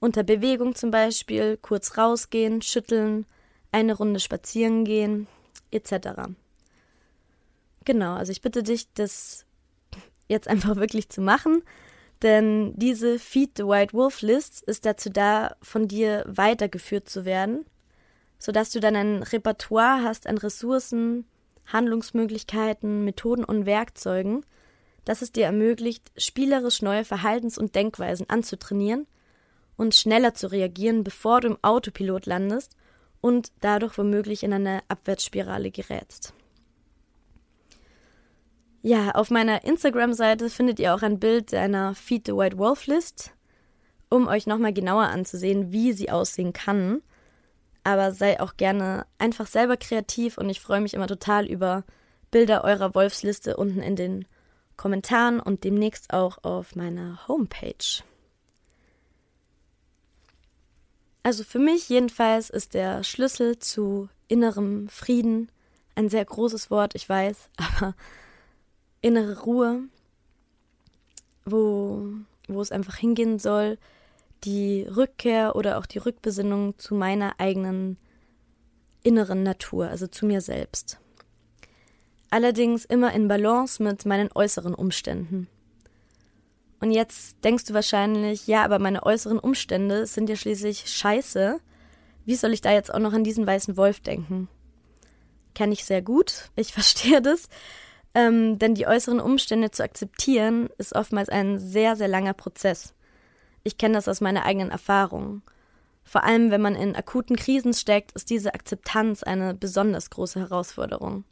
Unter 0.00 0.22
Bewegung 0.22 0.74
zum 0.74 0.90
Beispiel 0.90 1.56
kurz 1.56 1.96
rausgehen, 1.96 2.60
schütteln, 2.60 3.24
eine 3.72 3.94
Runde 3.94 4.20
spazieren 4.20 4.84
gehen, 4.84 5.26
etc. 5.70 6.30
Genau, 7.84 8.14
also 8.14 8.32
ich 8.32 8.42
bitte 8.42 8.62
dich, 8.62 8.92
das 8.94 9.44
jetzt 10.28 10.48
einfach 10.48 10.76
wirklich 10.76 11.08
zu 11.08 11.20
machen, 11.20 11.62
denn 12.22 12.74
diese 12.76 13.18
Feed 13.18 13.52
the 13.56 13.64
White 13.64 13.92
Wolf 13.94 14.22
List 14.22 14.62
ist 14.62 14.84
dazu 14.84 15.10
da, 15.10 15.56
von 15.62 15.88
dir 15.88 16.24
weitergeführt 16.26 17.08
zu 17.08 17.24
werden, 17.24 17.64
sodass 18.38 18.70
du 18.70 18.80
dann 18.80 18.96
ein 18.96 19.22
Repertoire 19.22 20.02
hast 20.02 20.26
an 20.26 20.38
Ressourcen, 20.38 21.26
Handlungsmöglichkeiten, 21.66 23.04
Methoden 23.04 23.44
und 23.44 23.66
Werkzeugen, 23.66 24.44
das 25.04 25.22
es 25.22 25.32
dir 25.32 25.46
ermöglicht, 25.46 26.10
spielerisch 26.16 26.82
neue 26.82 27.04
Verhaltens- 27.04 27.58
und 27.58 27.74
Denkweisen 27.74 28.28
anzutrainieren 28.28 29.06
und 29.76 29.94
schneller 29.94 30.34
zu 30.34 30.50
reagieren, 30.50 31.04
bevor 31.04 31.40
du 31.40 31.48
im 31.48 31.58
Autopilot 31.62 32.26
landest 32.26 32.76
und 33.20 33.52
dadurch 33.60 33.96
womöglich 33.98 34.42
in 34.42 34.52
eine 34.52 34.82
Abwärtsspirale 34.88 35.70
gerätst. 35.70 36.34
Ja, 38.82 39.10
auf 39.10 39.30
meiner 39.30 39.64
Instagram-Seite 39.64 40.50
findet 40.50 40.78
ihr 40.78 40.94
auch 40.94 41.02
ein 41.02 41.18
Bild 41.18 41.52
einer 41.52 41.94
Feed 41.94 42.26
the 42.26 42.32
White 42.32 42.58
Wolf 42.58 42.86
List, 42.86 43.32
um 44.08 44.28
euch 44.28 44.46
nochmal 44.46 44.72
genauer 44.72 45.04
anzusehen, 45.04 45.72
wie 45.72 45.92
sie 45.92 46.10
aussehen 46.10 46.52
kann. 46.52 47.02
Aber 47.82 48.12
sei 48.12 48.40
auch 48.40 48.56
gerne 48.56 49.06
einfach 49.18 49.46
selber 49.46 49.76
kreativ 49.76 50.38
und 50.38 50.48
ich 50.48 50.60
freue 50.60 50.80
mich 50.80 50.94
immer 50.94 51.06
total 51.06 51.46
über 51.46 51.84
Bilder 52.30 52.62
eurer 52.64 52.94
Wolfsliste 52.94 53.56
unten 53.56 53.80
in 53.80 53.96
den 53.96 54.26
Kommentaren 54.76 55.40
und 55.40 55.64
demnächst 55.64 56.12
auch 56.12 56.38
auf 56.44 56.76
meiner 56.76 57.26
Homepage. 57.26 58.02
Also 61.28 61.44
für 61.44 61.58
mich 61.58 61.90
jedenfalls 61.90 62.48
ist 62.48 62.72
der 62.72 63.04
Schlüssel 63.04 63.58
zu 63.58 64.08
innerem 64.28 64.88
Frieden 64.88 65.52
ein 65.94 66.08
sehr 66.08 66.24
großes 66.24 66.70
Wort, 66.70 66.94
ich 66.94 67.06
weiß, 67.06 67.50
aber 67.58 67.94
innere 69.02 69.38
Ruhe, 69.42 69.82
wo, 71.44 72.08
wo 72.48 72.62
es 72.62 72.72
einfach 72.72 72.96
hingehen 72.96 73.38
soll, 73.38 73.76
die 74.44 74.84
Rückkehr 74.84 75.54
oder 75.54 75.76
auch 75.76 75.84
die 75.84 75.98
Rückbesinnung 75.98 76.78
zu 76.78 76.94
meiner 76.94 77.34
eigenen 77.36 77.98
inneren 79.02 79.42
Natur, 79.42 79.88
also 79.88 80.06
zu 80.06 80.24
mir 80.24 80.40
selbst 80.40 80.98
allerdings 82.30 82.84
immer 82.84 83.12
in 83.12 83.28
Balance 83.28 83.82
mit 83.82 84.06
meinen 84.06 84.30
äußeren 84.34 84.74
Umständen. 84.74 85.48
Und 86.80 86.92
jetzt 86.92 87.42
denkst 87.44 87.64
du 87.64 87.74
wahrscheinlich, 87.74 88.46
ja, 88.46 88.64
aber 88.64 88.78
meine 88.78 89.04
äußeren 89.04 89.38
Umstände 89.38 90.06
sind 90.06 90.28
ja 90.28 90.36
schließlich 90.36 90.84
scheiße. 90.88 91.60
Wie 92.24 92.36
soll 92.36 92.52
ich 92.52 92.60
da 92.60 92.72
jetzt 92.72 92.92
auch 92.92 93.00
noch 93.00 93.12
an 93.12 93.24
diesen 93.24 93.46
weißen 93.46 93.76
Wolf 93.76 94.00
denken? 94.00 94.48
Kenne 95.54 95.72
ich 95.72 95.84
sehr 95.84 96.02
gut, 96.02 96.50
ich 96.54 96.72
verstehe 96.72 97.20
das. 97.20 97.48
Ähm, 98.14 98.58
denn 98.58 98.74
die 98.74 98.86
äußeren 98.86 99.20
Umstände 99.20 99.70
zu 99.70 99.82
akzeptieren, 99.82 100.70
ist 100.78 100.94
oftmals 100.94 101.28
ein 101.28 101.58
sehr, 101.58 101.96
sehr 101.96 102.08
langer 102.08 102.34
Prozess. 102.34 102.94
Ich 103.64 103.76
kenne 103.76 103.94
das 103.94 104.08
aus 104.08 104.20
meiner 104.20 104.44
eigenen 104.44 104.70
Erfahrung. 104.70 105.42
Vor 106.04 106.24
allem, 106.24 106.50
wenn 106.50 106.62
man 106.62 106.74
in 106.74 106.96
akuten 106.96 107.36
Krisen 107.36 107.74
steckt, 107.74 108.12
ist 108.12 108.30
diese 108.30 108.54
Akzeptanz 108.54 109.22
eine 109.22 109.52
besonders 109.52 110.08
große 110.08 110.40
Herausforderung. 110.40 111.24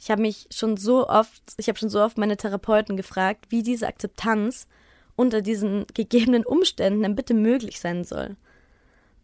Ich 0.00 0.10
habe 0.10 0.22
mich 0.22 0.48
schon 0.50 0.78
so 0.78 1.06
oft, 1.06 1.42
ich 1.58 1.68
habe 1.68 1.78
schon 1.78 1.90
so 1.90 2.00
oft 2.00 2.16
meine 2.16 2.38
Therapeuten 2.38 2.96
gefragt, 2.96 3.46
wie 3.50 3.62
diese 3.62 3.86
Akzeptanz 3.86 4.66
unter 5.14 5.42
diesen 5.42 5.86
gegebenen 5.94 6.46
Umständen 6.46 7.02
dann 7.02 7.14
bitte 7.14 7.34
möglich 7.34 7.80
sein 7.80 8.04
soll. 8.04 8.36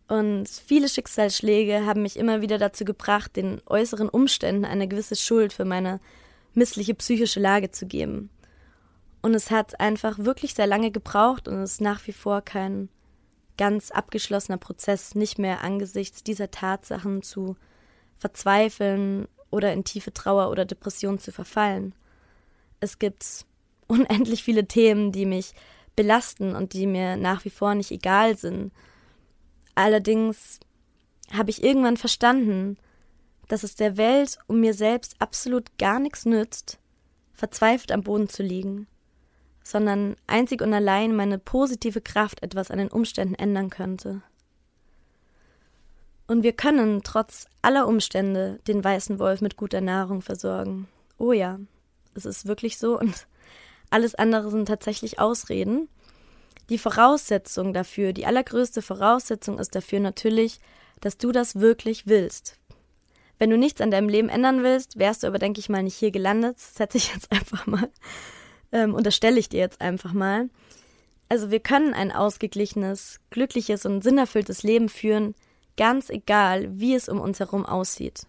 Und 0.07 0.49
viele 0.49 0.89
Schicksalsschläge 0.89 1.87
haben 1.87 2.03
mich 2.03 2.19
immer 2.19 2.43
wieder 2.43 2.59
dazu 2.59 2.85
gebracht, 2.85 3.35
den 3.37 3.61
äußeren 3.67 4.09
Umständen 4.09 4.67
eine 4.67 4.87
gewisse 4.87 5.17
Schuld 5.17 5.55
für 5.55 5.65
meine 5.65 5.99
missliche 6.53 6.95
psychische 6.95 7.41
Lage 7.41 7.71
zu 7.71 7.87
geben. 7.87 8.31
Und 9.23 9.35
es 9.35 9.51
hat 9.51 9.81
einfach 9.81 10.19
wirklich 10.19 10.55
sehr 10.55 10.67
lange 10.67 10.91
gebraucht 10.91 11.49
und 11.49 11.55
es 11.55 11.73
ist 11.73 11.81
nach 11.81 12.07
wie 12.07 12.13
vor 12.13 12.43
kein 12.43 12.91
ganz 13.57 13.91
abgeschlossener 13.91 14.59
Prozess, 14.59 15.15
nicht 15.15 15.39
mehr 15.39 15.65
angesichts 15.65 16.23
dieser 16.23 16.51
Tatsachen 16.51 17.23
zu 17.23 17.57
verzweifeln 18.15 19.27
oder 19.51 19.73
in 19.73 19.85
tiefe 19.85 20.13
Trauer 20.13 20.51
oder 20.51 20.65
Depression 20.65 21.19
zu 21.19 21.33
verfallen. 21.33 21.95
Es 22.81 22.99
gibt 22.99 23.47
unendlich 23.87 24.43
viele 24.43 24.67
Themen, 24.67 25.13
die 25.13 25.27
mich 25.27 25.53
belasten 25.95 26.55
und 26.55 26.73
die 26.75 26.87
mir 26.87 27.17
nach 27.17 27.45
wie 27.45 27.51
vor 27.51 27.75
nicht 27.75 27.91
egal 27.91 28.37
sind. 28.37 28.73
Allerdings 29.75 30.61
habe 31.33 31.51
ich 31.51 31.63
irgendwann 31.63 31.97
verstanden, 31.97 32.77
dass 33.49 33.63
es 33.63 33.77
der 33.77 33.97
Welt 33.97 34.39
und 34.47 34.61
mir 34.61 34.75
selbst 34.75 35.17
absolut 35.21 35.79
gar 35.79 35.99
nichts 35.99 36.27
nützt, 36.27 36.79
verzweifelt 37.33 37.93
am 37.93 38.03
Boden 38.03 38.29
zu 38.29 38.43
liegen, 38.43 38.87
sondern 39.63 40.17
einzig 40.27 40.63
und 40.63 40.73
allein 40.73 41.15
meine 41.15 41.39
positive 41.39 42.01
Kraft 42.01 42.43
etwas 42.43 42.71
an 42.71 42.79
den 42.79 42.89
Umständen 42.89 43.35
ändern 43.35 43.71
könnte. 43.71 44.23
Und 46.27 46.43
wir 46.43 46.53
können 46.53 47.03
trotz 47.05 47.47
aller 47.63 47.87
Umstände 47.87 48.59
den 48.67 48.83
weißen 48.83 49.19
Wolf 49.19 49.41
mit 49.41 49.57
guter 49.57 49.81
Nahrung 49.81 50.23
versorgen. 50.23 50.89
Oh 51.19 51.33
ja, 51.33 51.59
es 52.15 52.25
ist 52.25 52.47
wirklich 52.47 52.79
so 52.79 52.99
und 52.99 53.27
alles 53.91 54.15
andere 54.15 54.51
sind 54.51 54.67
tatsächlich 54.67 55.21
Ausreden. 55.21 55.89
Die 56.69 56.79
Voraussetzung 56.79 57.73
dafür, 57.73 58.13
die 58.13 58.27
allergrößte 58.27 58.83
Voraussetzung 58.83 59.59
ist 59.59 59.75
dafür 59.75 60.01
natürlich, 60.01 60.59
dass 61.01 61.17
du 61.17 61.31
das 61.31 61.61
wirklich 61.61 62.07
willst. 62.07 62.59
Wenn 63.39 63.51
du 63.51 63.59
nichts 63.59 63.81
an 63.81 63.91
deinem 63.91 64.09
Leben 64.09 64.29
ändern 64.29 64.63
willst, 64.63 64.99
wärst 64.99 65.23
du 65.23 65.27
aber, 65.29 65.39
denke 65.39 65.61
ich 65.61 65.69
mal, 65.69 65.83
nicht 65.83 65.97
hier 65.97 66.11
gelandet. 66.11 66.59
Setze 66.59 66.97
ich 66.97 67.13
jetzt 67.13 67.31
einfach 67.33 67.67
mal. 67.67 67.89
Ähm, 68.73 68.95
unterstelle 68.95 69.39
ich 69.39 69.49
dir 69.49 69.61
jetzt 69.61 69.81
einfach 69.81 70.13
mal. 70.13 70.49
Also 71.29 71.51
wir 71.51 71.61
können 71.61 71.93
ein 71.93 72.13
ausgeglichenes, 72.13 73.21
glückliches 73.31 73.85
und 73.85 74.03
sinnerfülltes 74.03 74.63
Leben 74.63 74.89
führen, 74.89 75.35
ganz 75.77 76.11
egal, 76.11 76.67
wie 76.81 76.95
es 76.95 77.09
um 77.09 77.21
uns 77.21 77.41
herum 77.41 77.67
aussieht. 77.67 78.27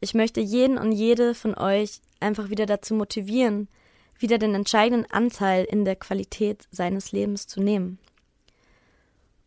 Ich 0.00 0.14
möchte 0.14 0.40
jeden 0.40 0.78
und 0.78 0.92
jede 0.92 1.34
von 1.34 1.56
euch 1.56 2.00
einfach 2.20 2.50
wieder 2.50 2.66
dazu 2.66 2.94
motivieren, 2.94 3.68
wieder 4.18 4.38
den 4.38 4.54
entscheidenden 4.54 5.10
Anteil 5.10 5.64
in 5.64 5.84
der 5.84 5.96
Qualität 5.96 6.68
seines 6.70 7.12
Lebens 7.12 7.46
zu 7.46 7.60
nehmen. 7.60 7.98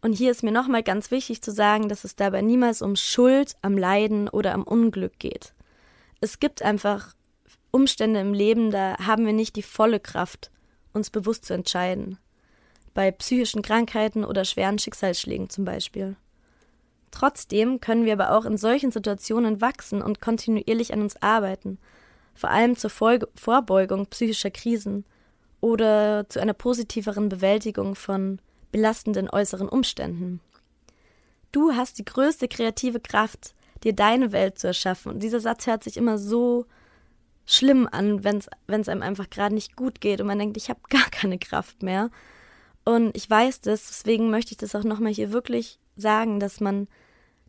Und 0.01 0.13
hier 0.13 0.31
ist 0.31 0.43
mir 0.43 0.51
nochmal 0.51 0.83
ganz 0.83 1.11
wichtig 1.11 1.41
zu 1.41 1.51
sagen, 1.51 1.89
dass 1.89 2.03
es 2.03 2.15
dabei 2.15 2.41
niemals 2.41 2.81
um 2.81 2.95
Schuld 2.95 3.55
am 3.61 3.77
Leiden 3.77 4.29
oder 4.29 4.53
am 4.53 4.63
Unglück 4.63 5.19
geht. 5.19 5.53
Es 6.21 6.39
gibt 6.39 6.61
einfach 6.61 7.15
Umstände 7.71 8.19
im 8.19 8.33
Leben, 8.33 8.71
da 8.71 8.97
haben 8.97 9.25
wir 9.25 9.33
nicht 9.33 9.55
die 9.55 9.61
volle 9.61 9.99
Kraft, 9.99 10.51
uns 10.93 11.09
bewusst 11.09 11.45
zu 11.45 11.53
entscheiden. 11.53 12.17
Bei 12.93 13.11
psychischen 13.11 13.61
Krankheiten 13.61 14.25
oder 14.25 14.45
schweren 14.45 14.79
Schicksalsschlägen 14.79 15.49
zum 15.49 15.65
Beispiel. 15.65 16.15
Trotzdem 17.11 17.81
können 17.81 18.05
wir 18.05 18.13
aber 18.13 18.31
auch 18.31 18.45
in 18.45 18.57
solchen 18.57 18.91
Situationen 18.91 19.61
wachsen 19.61 20.01
und 20.01 20.21
kontinuierlich 20.21 20.93
an 20.93 21.01
uns 21.01 21.21
arbeiten, 21.21 21.79
vor 22.35 22.49
allem 22.49 22.75
zur 22.75 22.89
Folge 22.89 23.27
Vorbeugung 23.35 24.07
psychischer 24.07 24.51
Krisen 24.51 25.05
oder 25.61 26.27
zu 26.29 26.39
einer 26.39 26.53
positiveren 26.53 27.29
Bewältigung 27.29 27.95
von 27.95 28.39
belastenden 28.71 29.29
äußeren 29.29 29.67
Umständen. 29.67 30.39
Du 31.51 31.73
hast 31.73 31.97
die 31.97 32.05
größte 32.05 32.47
kreative 32.47 32.99
Kraft, 32.99 33.55
dir 33.83 33.93
deine 33.93 34.31
Welt 34.31 34.59
zu 34.59 34.67
erschaffen. 34.67 35.11
Und 35.11 35.23
dieser 35.23 35.39
Satz 35.39 35.65
hört 35.67 35.83
sich 35.83 35.97
immer 35.97 36.17
so 36.17 36.65
schlimm 37.45 37.87
an, 37.91 38.23
wenn 38.23 38.37
es 38.37 38.89
einem 38.89 39.01
einfach 39.01 39.29
gerade 39.29 39.55
nicht 39.55 39.75
gut 39.75 40.01
geht 40.01 40.21
und 40.21 40.27
man 40.27 40.37
denkt, 40.37 40.57
ich 40.57 40.69
habe 40.69 40.79
gar 40.89 41.09
keine 41.09 41.39
Kraft 41.39 41.81
mehr. 41.81 42.11
Und 42.85 43.15
ich 43.15 43.29
weiß 43.29 43.61
das, 43.61 43.87
deswegen 43.87 44.29
möchte 44.29 44.51
ich 44.51 44.57
das 44.57 44.75
auch 44.75 44.83
nochmal 44.83 45.13
hier 45.13 45.31
wirklich 45.31 45.79
sagen, 45.99 46.39
dass 46.39 46.59
man, 46.59 46.87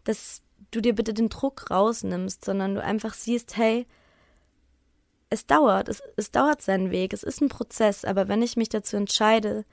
dass 0.05 0.43
du 0.71 0.81
dir 0.81 0.95
bitte 0.95 1.15
den 1.15 1.29
Druck 1.29 1.71
rausnimmst, 1.71 2.45
sondern 2.45 2.75
du 2.75 2.83
einfach 2.83 3.15
siehst, 3.15 3.57
hey, 3.57 3.87
es 5.31 5.47
dauert, 5.47 5.89
es, 5.89 6.03
es 6.17 6.31
dauert 6.31 6.61
seinen 6.61 6.91
Weg, 6.91 7.13
es 7.13 7.23
ist 7.23 7.41
ein 7.41 7.49
Prozess, 7.49 8.05
aber 8.05 8.29
wenn 8.29 8.43
ich 8.43 8.57
mich 8.57 8.69
dazu 8.69 8.97
entscheide, 8.97 9.65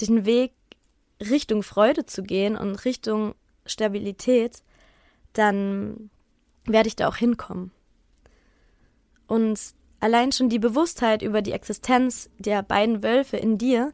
den 0.00 0.26
Weg 0.26 0.52
Richtung 1.20 1.62
Freude 1.62 2.06
zu 2.06 2.22
gehen 2.22 2.56
und 2.56 2.84
Richtung 2.84 3.34
Stabilität, 3.64 4.62
dann 5.32 6.10
werde 6.64 6.88
ich 6.88 6.96
da 6.96 7.08
auch 7.08 7.16
hinkommen. 7.16 7.70
Und 9.26 9.58
allein 10.00 10.32
schon 10.32 10.48
die 10.48 10.58
Bewusstheit 10.58 11.22
über 11.22 11.42
die 11.42 11.52
Existenz 11.52 12.30
der 12.38 12.62
beiden 12.62 13.02
Wölfe 13.02 13.36
in 13.36 13.58
dir 13.58 13.92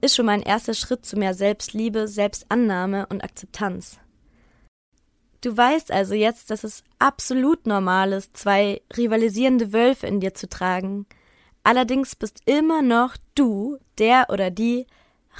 ist 0.00 0.16
schon 0.16 0.26
mal 0.26 0.32
ein 0.32 0.42
erster 0.42 0.74
Schritt 0.74 1.06
zu 1.06 1.16
mehr 1.16 1.34
Selbstliebe, 1.34 2.08
Selbstannahme 2.08 3.06
und 3.06 3.22
Akzeptanz. 3.22 4.00
Du 5.40 5.56
weißt 5.56 5.90
also 5.90 6.14
jetzt, 6.14 6.50
dass 6.50 6.62
es 6.64 6.84
absolut 6.98 7.66
normal 7.66 8.12
ist, 8.12 8.36
zwei 8.36 8.82
rivalisierende 8.96 9.72
Wölfe 9.72 10.06
in 10.06 10.20
dir 10.20 10.34
zu 10.34 10.50
tragen. 10.50 11.06
Allerdings 11.62 12.14
bist 12.14 12.42
immer 12.44 12.82
noch 12.82 13.16
du, 13.34 13.78
der 13.98 14.26
oder 14.28 14.50
die 14.50 14.86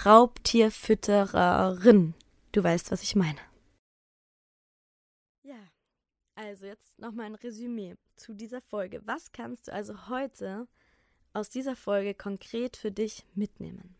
Raubtierfüttererin. 0.07 2.14
Du 2.53 2.64
weißt, 2.64 2.90
was 2.90 3.03
ich 3.03 3.14
meine. 3.14 3.38
Ja, 5.42 5.59
also 6.35 6.64
jetzt 6.66 6.99
nochmal 6.99 7.27
ein 7.27 7.35
Resümee 7.35 7.96
zu 8.16 8.33
dieser 8.33 8.62
Folge. 8.62 9.03
Was 9.05 9.33
kannst 9.33 9.68
du 9.68 9.73
also 9.73 10.09
heute 10.09 10.66
aus 11.33 11.49
dieser 11.51 11.77
Folge 11.77 12.14
konkret 12.14 12.77
für 12.77 12.90
dich 12.90 13.25
mitnehmen? 13.35 13.94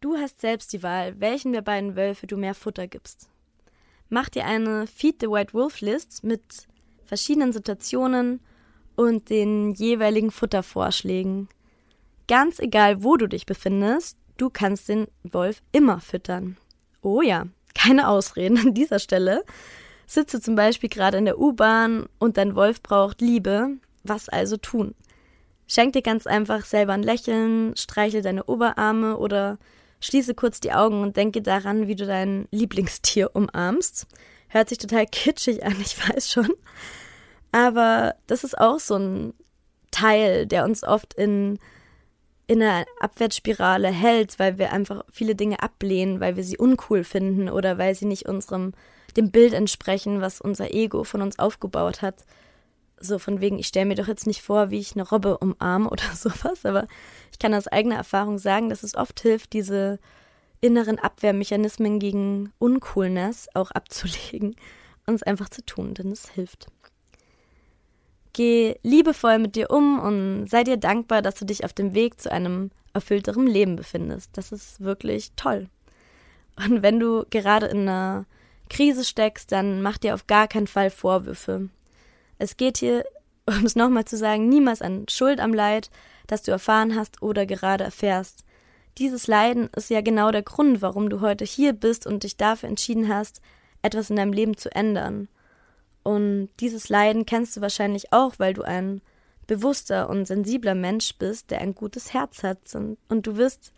Du 0.00 0.16
hast 0.16 0.40
selbst 0.40 0.72
die 0.72 0.82
Wahl, 0.82 1.20
welchen 1.20 1.52
der 1.52 1.60
beiden 1.60 1.94
Wölfe 1.94 2.26
du 2.26 2.38
mehr 2.38 2.54
Futter 2.54 2.86
gibst. 2.86 3.28
Mach 4.08 4.30
dir 4.30 4.46
eine 4.46 4.86
Feed 4.86 5.16
the 5.20 5.28
White 5.28 5.52
Wolf 5.52 5.82
List 5.82 6.24
mit 6.24 6.40
verschiedenen 7.04 7.52
Situationen 7.52 8.40
und 8.96 9.28
den 9.28 9.72
jeweiligen 9.72 10.30
Futtervorschlägen. 10.30 11.50
Ganz 12.28 12.60
egal, 12.60 13.04
wo 13.04 13.18
du 13.18 13.26
dich 13.26 13.44
befindest, 13.44 14.16
du 14.38 14.48
kannst 14.48 14.88
den 14.88 15.06
Wolf 15.22 15.60
immer 15.70 16.00
füttern. 16.00 16.56
Oh 17.02 17.20
ja, 17.20 17.48
keine 17.74 18.08
Ausreden 18.08 18.56
an 18.56 18.72
dieser 18.72 19.00
Stelle. 19.00 19.44
Sitze 20.06 20.40
zum 20.40 20.54
Beispiel 20.54 20.88
gerade 20.88 21.18
in 21.18 21.26
der 21.26 21.38
U-Bahn 21.38 22.06
und 22.18 22.38
dein 22.38 22.54
Wolf 22.54 22.82
braucht 22.82 23.20
Liebe. 23.20 23.76
Was 24.02 24.30
also 24.30 24.56
tun? 24.56 24.94
Schenk 25.66 25.92
dir 25.92 26.02
ganz 26.02 26.26
einfach 26.26 26.64
selber 26.64 26.94
ein 26.94 27.02
Lächeln, 27.02 27.76
streichle 27.76 28.22
deine 28.22 28.44
Oberarme 28.44 29.18
oder 29.18 29.58
schließe 30.00 30.34
kurz 30.34 30.60
die 30.60 30.72
Augen 30.72 31.02
und 31.02 31.16
denke 31.16 31.42
daran, 31.42 31.86
wie 31.86 31.96
du 31.96 32.06
dein 32.06 32.48
Lieblingstier 32.50 33.30
umarmst. 33.34 34.06
Hört 34.48 34.68
sich 34.68 34.78
total 34.78 35.06
kitschig 35.06 35.64
an, 35.64 35.76
ich 35.80 35.96
weiß 36.08 36.30
schon. 36.30 36.50
Aber 37.52 38.14
das 38.26 38.44
ist 38.44 38.58
auch 38.58 38.78
so 38.78 38.96
ein 38.96 39.34
Teil, 39.90 40.46
der 40.46 40.64
uns 40.64 40.84
oft 40.84 41.14
in 41.14 41.58
in 42.50 42.60
einer 42.60 42.84
Abwärtsspirale 42.98 43.86
hält, 43.86 44.40
weil 44.40 44.58
wir 44.58 44.72
einfach 44.72 45.04
viele 45.08 45.36
Dinge 45.36 45.62
ablehnen, 45.62 46.18
weil 46.18 46.34
wir 46.34 46.42
sie 46.42 46.58
uncool 46.58 47.04
finden 47.04 47.48
oder 47.48 47.78
weil 47.78 47.94
sie 47.94 48.06
nicht 48.06 48.26
unserem 48.26 48.72
dem 49.16 49.30
Bild 49.30 49.52
entsprechen, 49.52 50.20
was 50.20 50.40
unser 50.40 50.74
Ego 50.74 51.04
von 51.04 51.22
uns 51.22 51.38
aufgebaut 51.38 52.02
hat. 52.02 52.24
So 53.00 53.18
von 53.18 53.40
wegen, 53.40 53.58
ich 53.58 53.66
stelle 53.66 53.86
mir 53.86 53.94
doch 53.94 54.08
jetzt 54.08 54.26
nicht 54.26 54.42
vor, 54.42 54.70
wie 54.70 54.78
ich 54.78 54.94
eine 54.94 55.08
Robbe 55.08 55.38
umarme 55.38 55.88
oder 55.88 56.04
sowas, 56.14 56.64
aber 56.64 56.86
ich 57.32 57.38
kann 57.38 57.54
aus 57.54 57.66
eigener 57.66 57.96
Erfahrung 57.96 58.38
sagen, 58.38 58.68
dass 58.68 58.82
es 58.82 58.94
oft 58.94 59.20
hilft, 59.20 59.52
diese 59.52 59.98
inneren 60.60 60.98
Abwehrmechanismen 60.98 61.98
gegen 61.98 62.52
Uncoolness 62.58 63.48
auch 63.54 63.70
abzulegen 63.70 64.54
und 65.06 65.14
es 65.14 65.22
einfach 65.22 65.48
zu 65.48 65.64
tun, 65.64 65.94
denn 65.94 66.12
es 66.12 66.30
hilft. 66.30 66.66
Geh 68.32 68.76
liebevoll 68.82 69.38
mit 69.38 69.56
dir 69.56 69.70
um 69.70 69.98
und 69.98 70.46
sei 70.46 70.62
dir 70.62 70.76
dankbar, 70.76 71.20
dass 71.22 71.34
du 71.34 71.44
dich 71.44 71.64
auf 71.64 71.72
dem 71.72 71.94
Weg 71.94 72.20
zu 72.20 72.30
einem 72.30 72.70
erfüllteren 72.92 73.46
Leben 73.46 73.76
befindest. 73.76 74.30
Das 74.34 74.52
ist 74.52 74.80
wirklich 74.80 75.32
toll. 75.36 75.68
Und 76.56 76.82
wenn 76.82 77.00
du 77.00 77.24
gerade 77.30 77.66
in 77.66 77.88
einer 77.88 78.26
Krise 78.68 79.04
steckst, 79.04 79.50
dann 79.50 79.82
mach 79.82 79.98
dir 79.98 80.14
auf 80.14 80.26
gar 80.26 80.46
keinen 80.46 80.66
Fall 80.66 80.90
Vorwürfe. 80.90 81.68
Es 82.40 82.56
geht 82.56 82.78
hier, 82.78 83.04
um 83.46 83.64
es 83.64 83.76
nochmal 83.76 84.06
zu 84.06 84.16
sagen, 84.16 84.48
niemals 84.48 84.82
an 84.82 85.06
Schuld 85.08 85.38
am 85.38 85.54
Leid, 85.54 85.90
das 86.26 86.42
du 86.42 86.50
erfahren 86.50 86.96
hast 86.96 87.22
oder 87.22 87.46
gerade 87.46 87.84
erfährst. 87.84 88.44
Dieses 88.98 89.28
Leiden 89.28 89.68
ist 89.76 89.90
ja 89.90 90.00
genau 90.00 90.30
der 90.30 90.42
Grund, 90.42 90.82
warum 90.82 91.10
du 91.10 91.20
heute 91.20 91.44
hier 91.44 91.72
bist 91.72 92.06
und 92.06 92.24
dich 92.24 92.36
dafür 92.36 92.68
entschieden 92.68 93.08
hast, 93.08 93.40
etwas 93.82 94.10
in 94.10 94.16
deinem 94.16 94.32
Leben 94.32 94.56
zu 94.56 94.74
ändern. 94.74 95.28
Und 96.02 96.48
dieses 96.60 96.88
Leiden 96.88 97.26
kennst 97.26 97.56
du 97.56 97.60
wahrscheinlich 97.60 98.12
auch, 98.12 98.34
weil 98.38 98.54
du 98.54 98.62
ein 98.62 99.00
bewusster 99.46 100.08
und 100.08 100.26
sensibler 100.26 100.74
Mensch 100.74 101.14
bist, 101.18 101.50
der 101.50 101.60
ein 101.60 101.74
gutes 101.74 102.14
Herz 102.14 102.42
hat. 102.42 102.58
Und, 102.74 103.26
du 103.26 103.36
wirst 103.36 103.72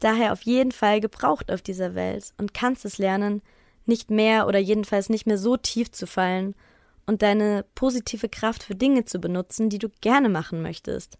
daher 0.00 0.32
auf 0.32 0.42
jeden 0.42 0.72
Fall 0.72 1.00
gebraucht 1.00 1.50
auf 1.50 1.60
dieser 1.60 1.94
Welt 1.94 2.32
und 2.38 2.54
kannst 2.54 2.84
es 2.84 2.98
lernen, 2.98 3.42
nicht 3.84 4.10
mehr 4.10 4.46
oder 4.46 4.58
jedenfalls 4.58 5.08
nicht 5.08 5.26
mehr 5.26 5.38
so 5.38 5.56
tief 5.56 5.90
zu 5.90 6.06
fallen 6.06 6.54
und 7.08 7.22
deine 7.22 7.64
positive 7.74 8.28
Kraft 8.28 8.62
für 8.62 8.74
Dinge 8.74 9.06
zu 9.06 9.18
benutzen, 9.18 9.70
die 9.70 9.78
du 9.78 9.88
gerne 10.02 10.28
machen 10.28 10.60
möchtest. 10.60 11.18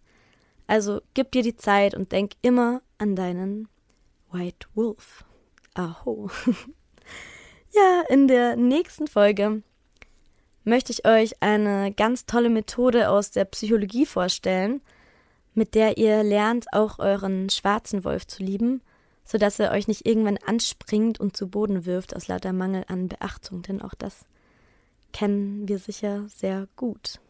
Also 0.67 1.01
gib 1.15 1.33
dir 1.33 1.43
die 1.43 1.57
Zeit 1.57 1.95
und 1.95 2.13
denk 2.13 2.33
immer 2.43 2.83
an 2.99 3.17
deinen 3.17 3.69
White 4.31 4.69
Wolf. 4.75 5.25
Aho. 5.73 6.29
ja, 7.73 8.03
in 8.11 8.29
der 8.29 8.57
nächsten 8.57 9.07
Folge 9.07 9.63
möchte 10.63 10.93
ich 10.93 11.07
euch 11.07 11.43
eine 11.43 11.91
ganz 11.93 12.27
tolle 12.27 12.51
Methode 12.51 13.09
aus 13.09 13.31
der 13.31 13.47
Psychologie 13.47 14.05
vorstellen, 14.05 14.83
mit 15.55 15.75
der 15.75 15.97
ihr 15.97 16.23
lernt, 16.23 16.67
auch 16.71 16.99
euren 16.99 17.49
schwarzen 17.49 18.05
Wolf 18.05 18.27
zu 18.27 18.43
lieben, 18.43 18.83
sodass 19.25 19.59
er 19.59 19.71
euch 19.71 19.89
nicht 19.89 20.05
irgendwann 20.05 20.39
anspringt 20.45 21.19
und 21.19 21.35
zu 21.35 21.49
Boden 21.49 21.87
wirft 21.87 22.15
aus 22.15 22.29
lauter 22.29 22.53
Mangel 22.53 22.85
an 22.89 23.09
Beachtung, 23.09 23.63
denn 23.63 23.81
auch 23.81 23.95
das 23.95 24.27
kennen 25.13 25.69
wir 25.69 25.79
sicher 25.79 26.27
sehr 26.29 26.69
gut. 26.77 27.21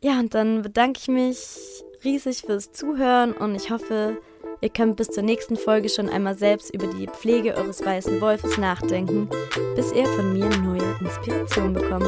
Ja, 0.00 0.20
und 0.20 0.34
dann 0.34 0.62
bedanke 0.62 1.00
ich 1.00 1.08
mich 1.08 1.84
riesig 2.04 2.42
fürs 2.42 2.72
Zuhören 2.72 3.32
und 3.32 3.56
ich 3.56 3.70
hoffe, 3.70 4.18
ihr 4.60 4.68
könnt 4.68 4.96
bis 4.96 5.08
zur 5.08 5.24
nächsten 5.24 5.56
Folge 5.56 5.88
schon 5.88 6.08
einmal 6.08 6.36
selbst 6.36 6.72
über 6.72 6.86
die 6.86 7.08
Pflege 7.08 7.56
eures 7.56 7.84
weißen 7.84 8.20
Wolfes 8.20 8.58
nachdenken, 8.58 9.28
bis 9.74 9.92
ihr 9.92 10.06
von 10.06 10.32
mir 10.32 10.48
neue 10.58 10.96
Inspiration 11.00 11.72
bekommt. 11.72 12.06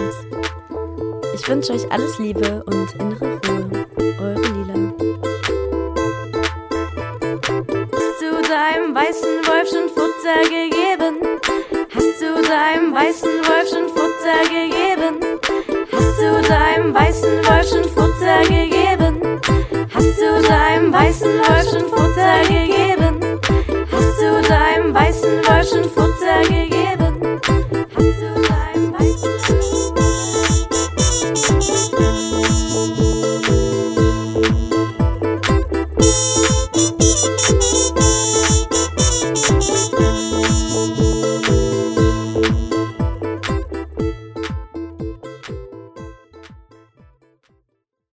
Ich 1.35 1.49
wünsche 1.49 1.73
euch 1.73 1.91
alles 1.91 2.19
Liebe 2.19 2.63
und 2.65 2.93
innere 2.95 3.41
Ruhe. 3.49 3.87
Eure 4.21 4.41
Lila. 4.41 4.95
Hast 7.93 8.21
du 8.21 8.49
deinem 8.49 8.95
weißen 8.95 9.47
Wolf 9.47 9.69
schon 9.69 9.89
Futter 9.89 10.43
gegeben? 10.45 11.39
Hast 11.92 12.20
du 12.22 12.40
deinem 12.48 12.94
weißen 12.94 13.29
Wolf 13.29 13.68
schon 13.68 13.88
Futter 13.88 14.42
gegeben? 14.44 15.18
Hast 15.90 16.20
du 16.20 16.48
deinem 16.48 16.94
weißen 16.94 17.44
Wolf 17.44 17.68
schon 17.68 17.85
Futter 17.85 18.42
gegeben? 18.42 19.40
Hast 19.92 20.20
du 20.20 20.48
deinem 20.48 20.92
weißen 20.92 21.31
Wolf 21.31 21.68
schon 21.68 21.88
Futter 21.88 22.42
gegeben? 22.42 23.40
Hast 23.90 24.20
du 24.20 24.48
deinem 24.48 24.94
weißen 24.94 25.44
Wolf 25.44 25.68
schon 25.68 25.85
Futter 25.90 26.00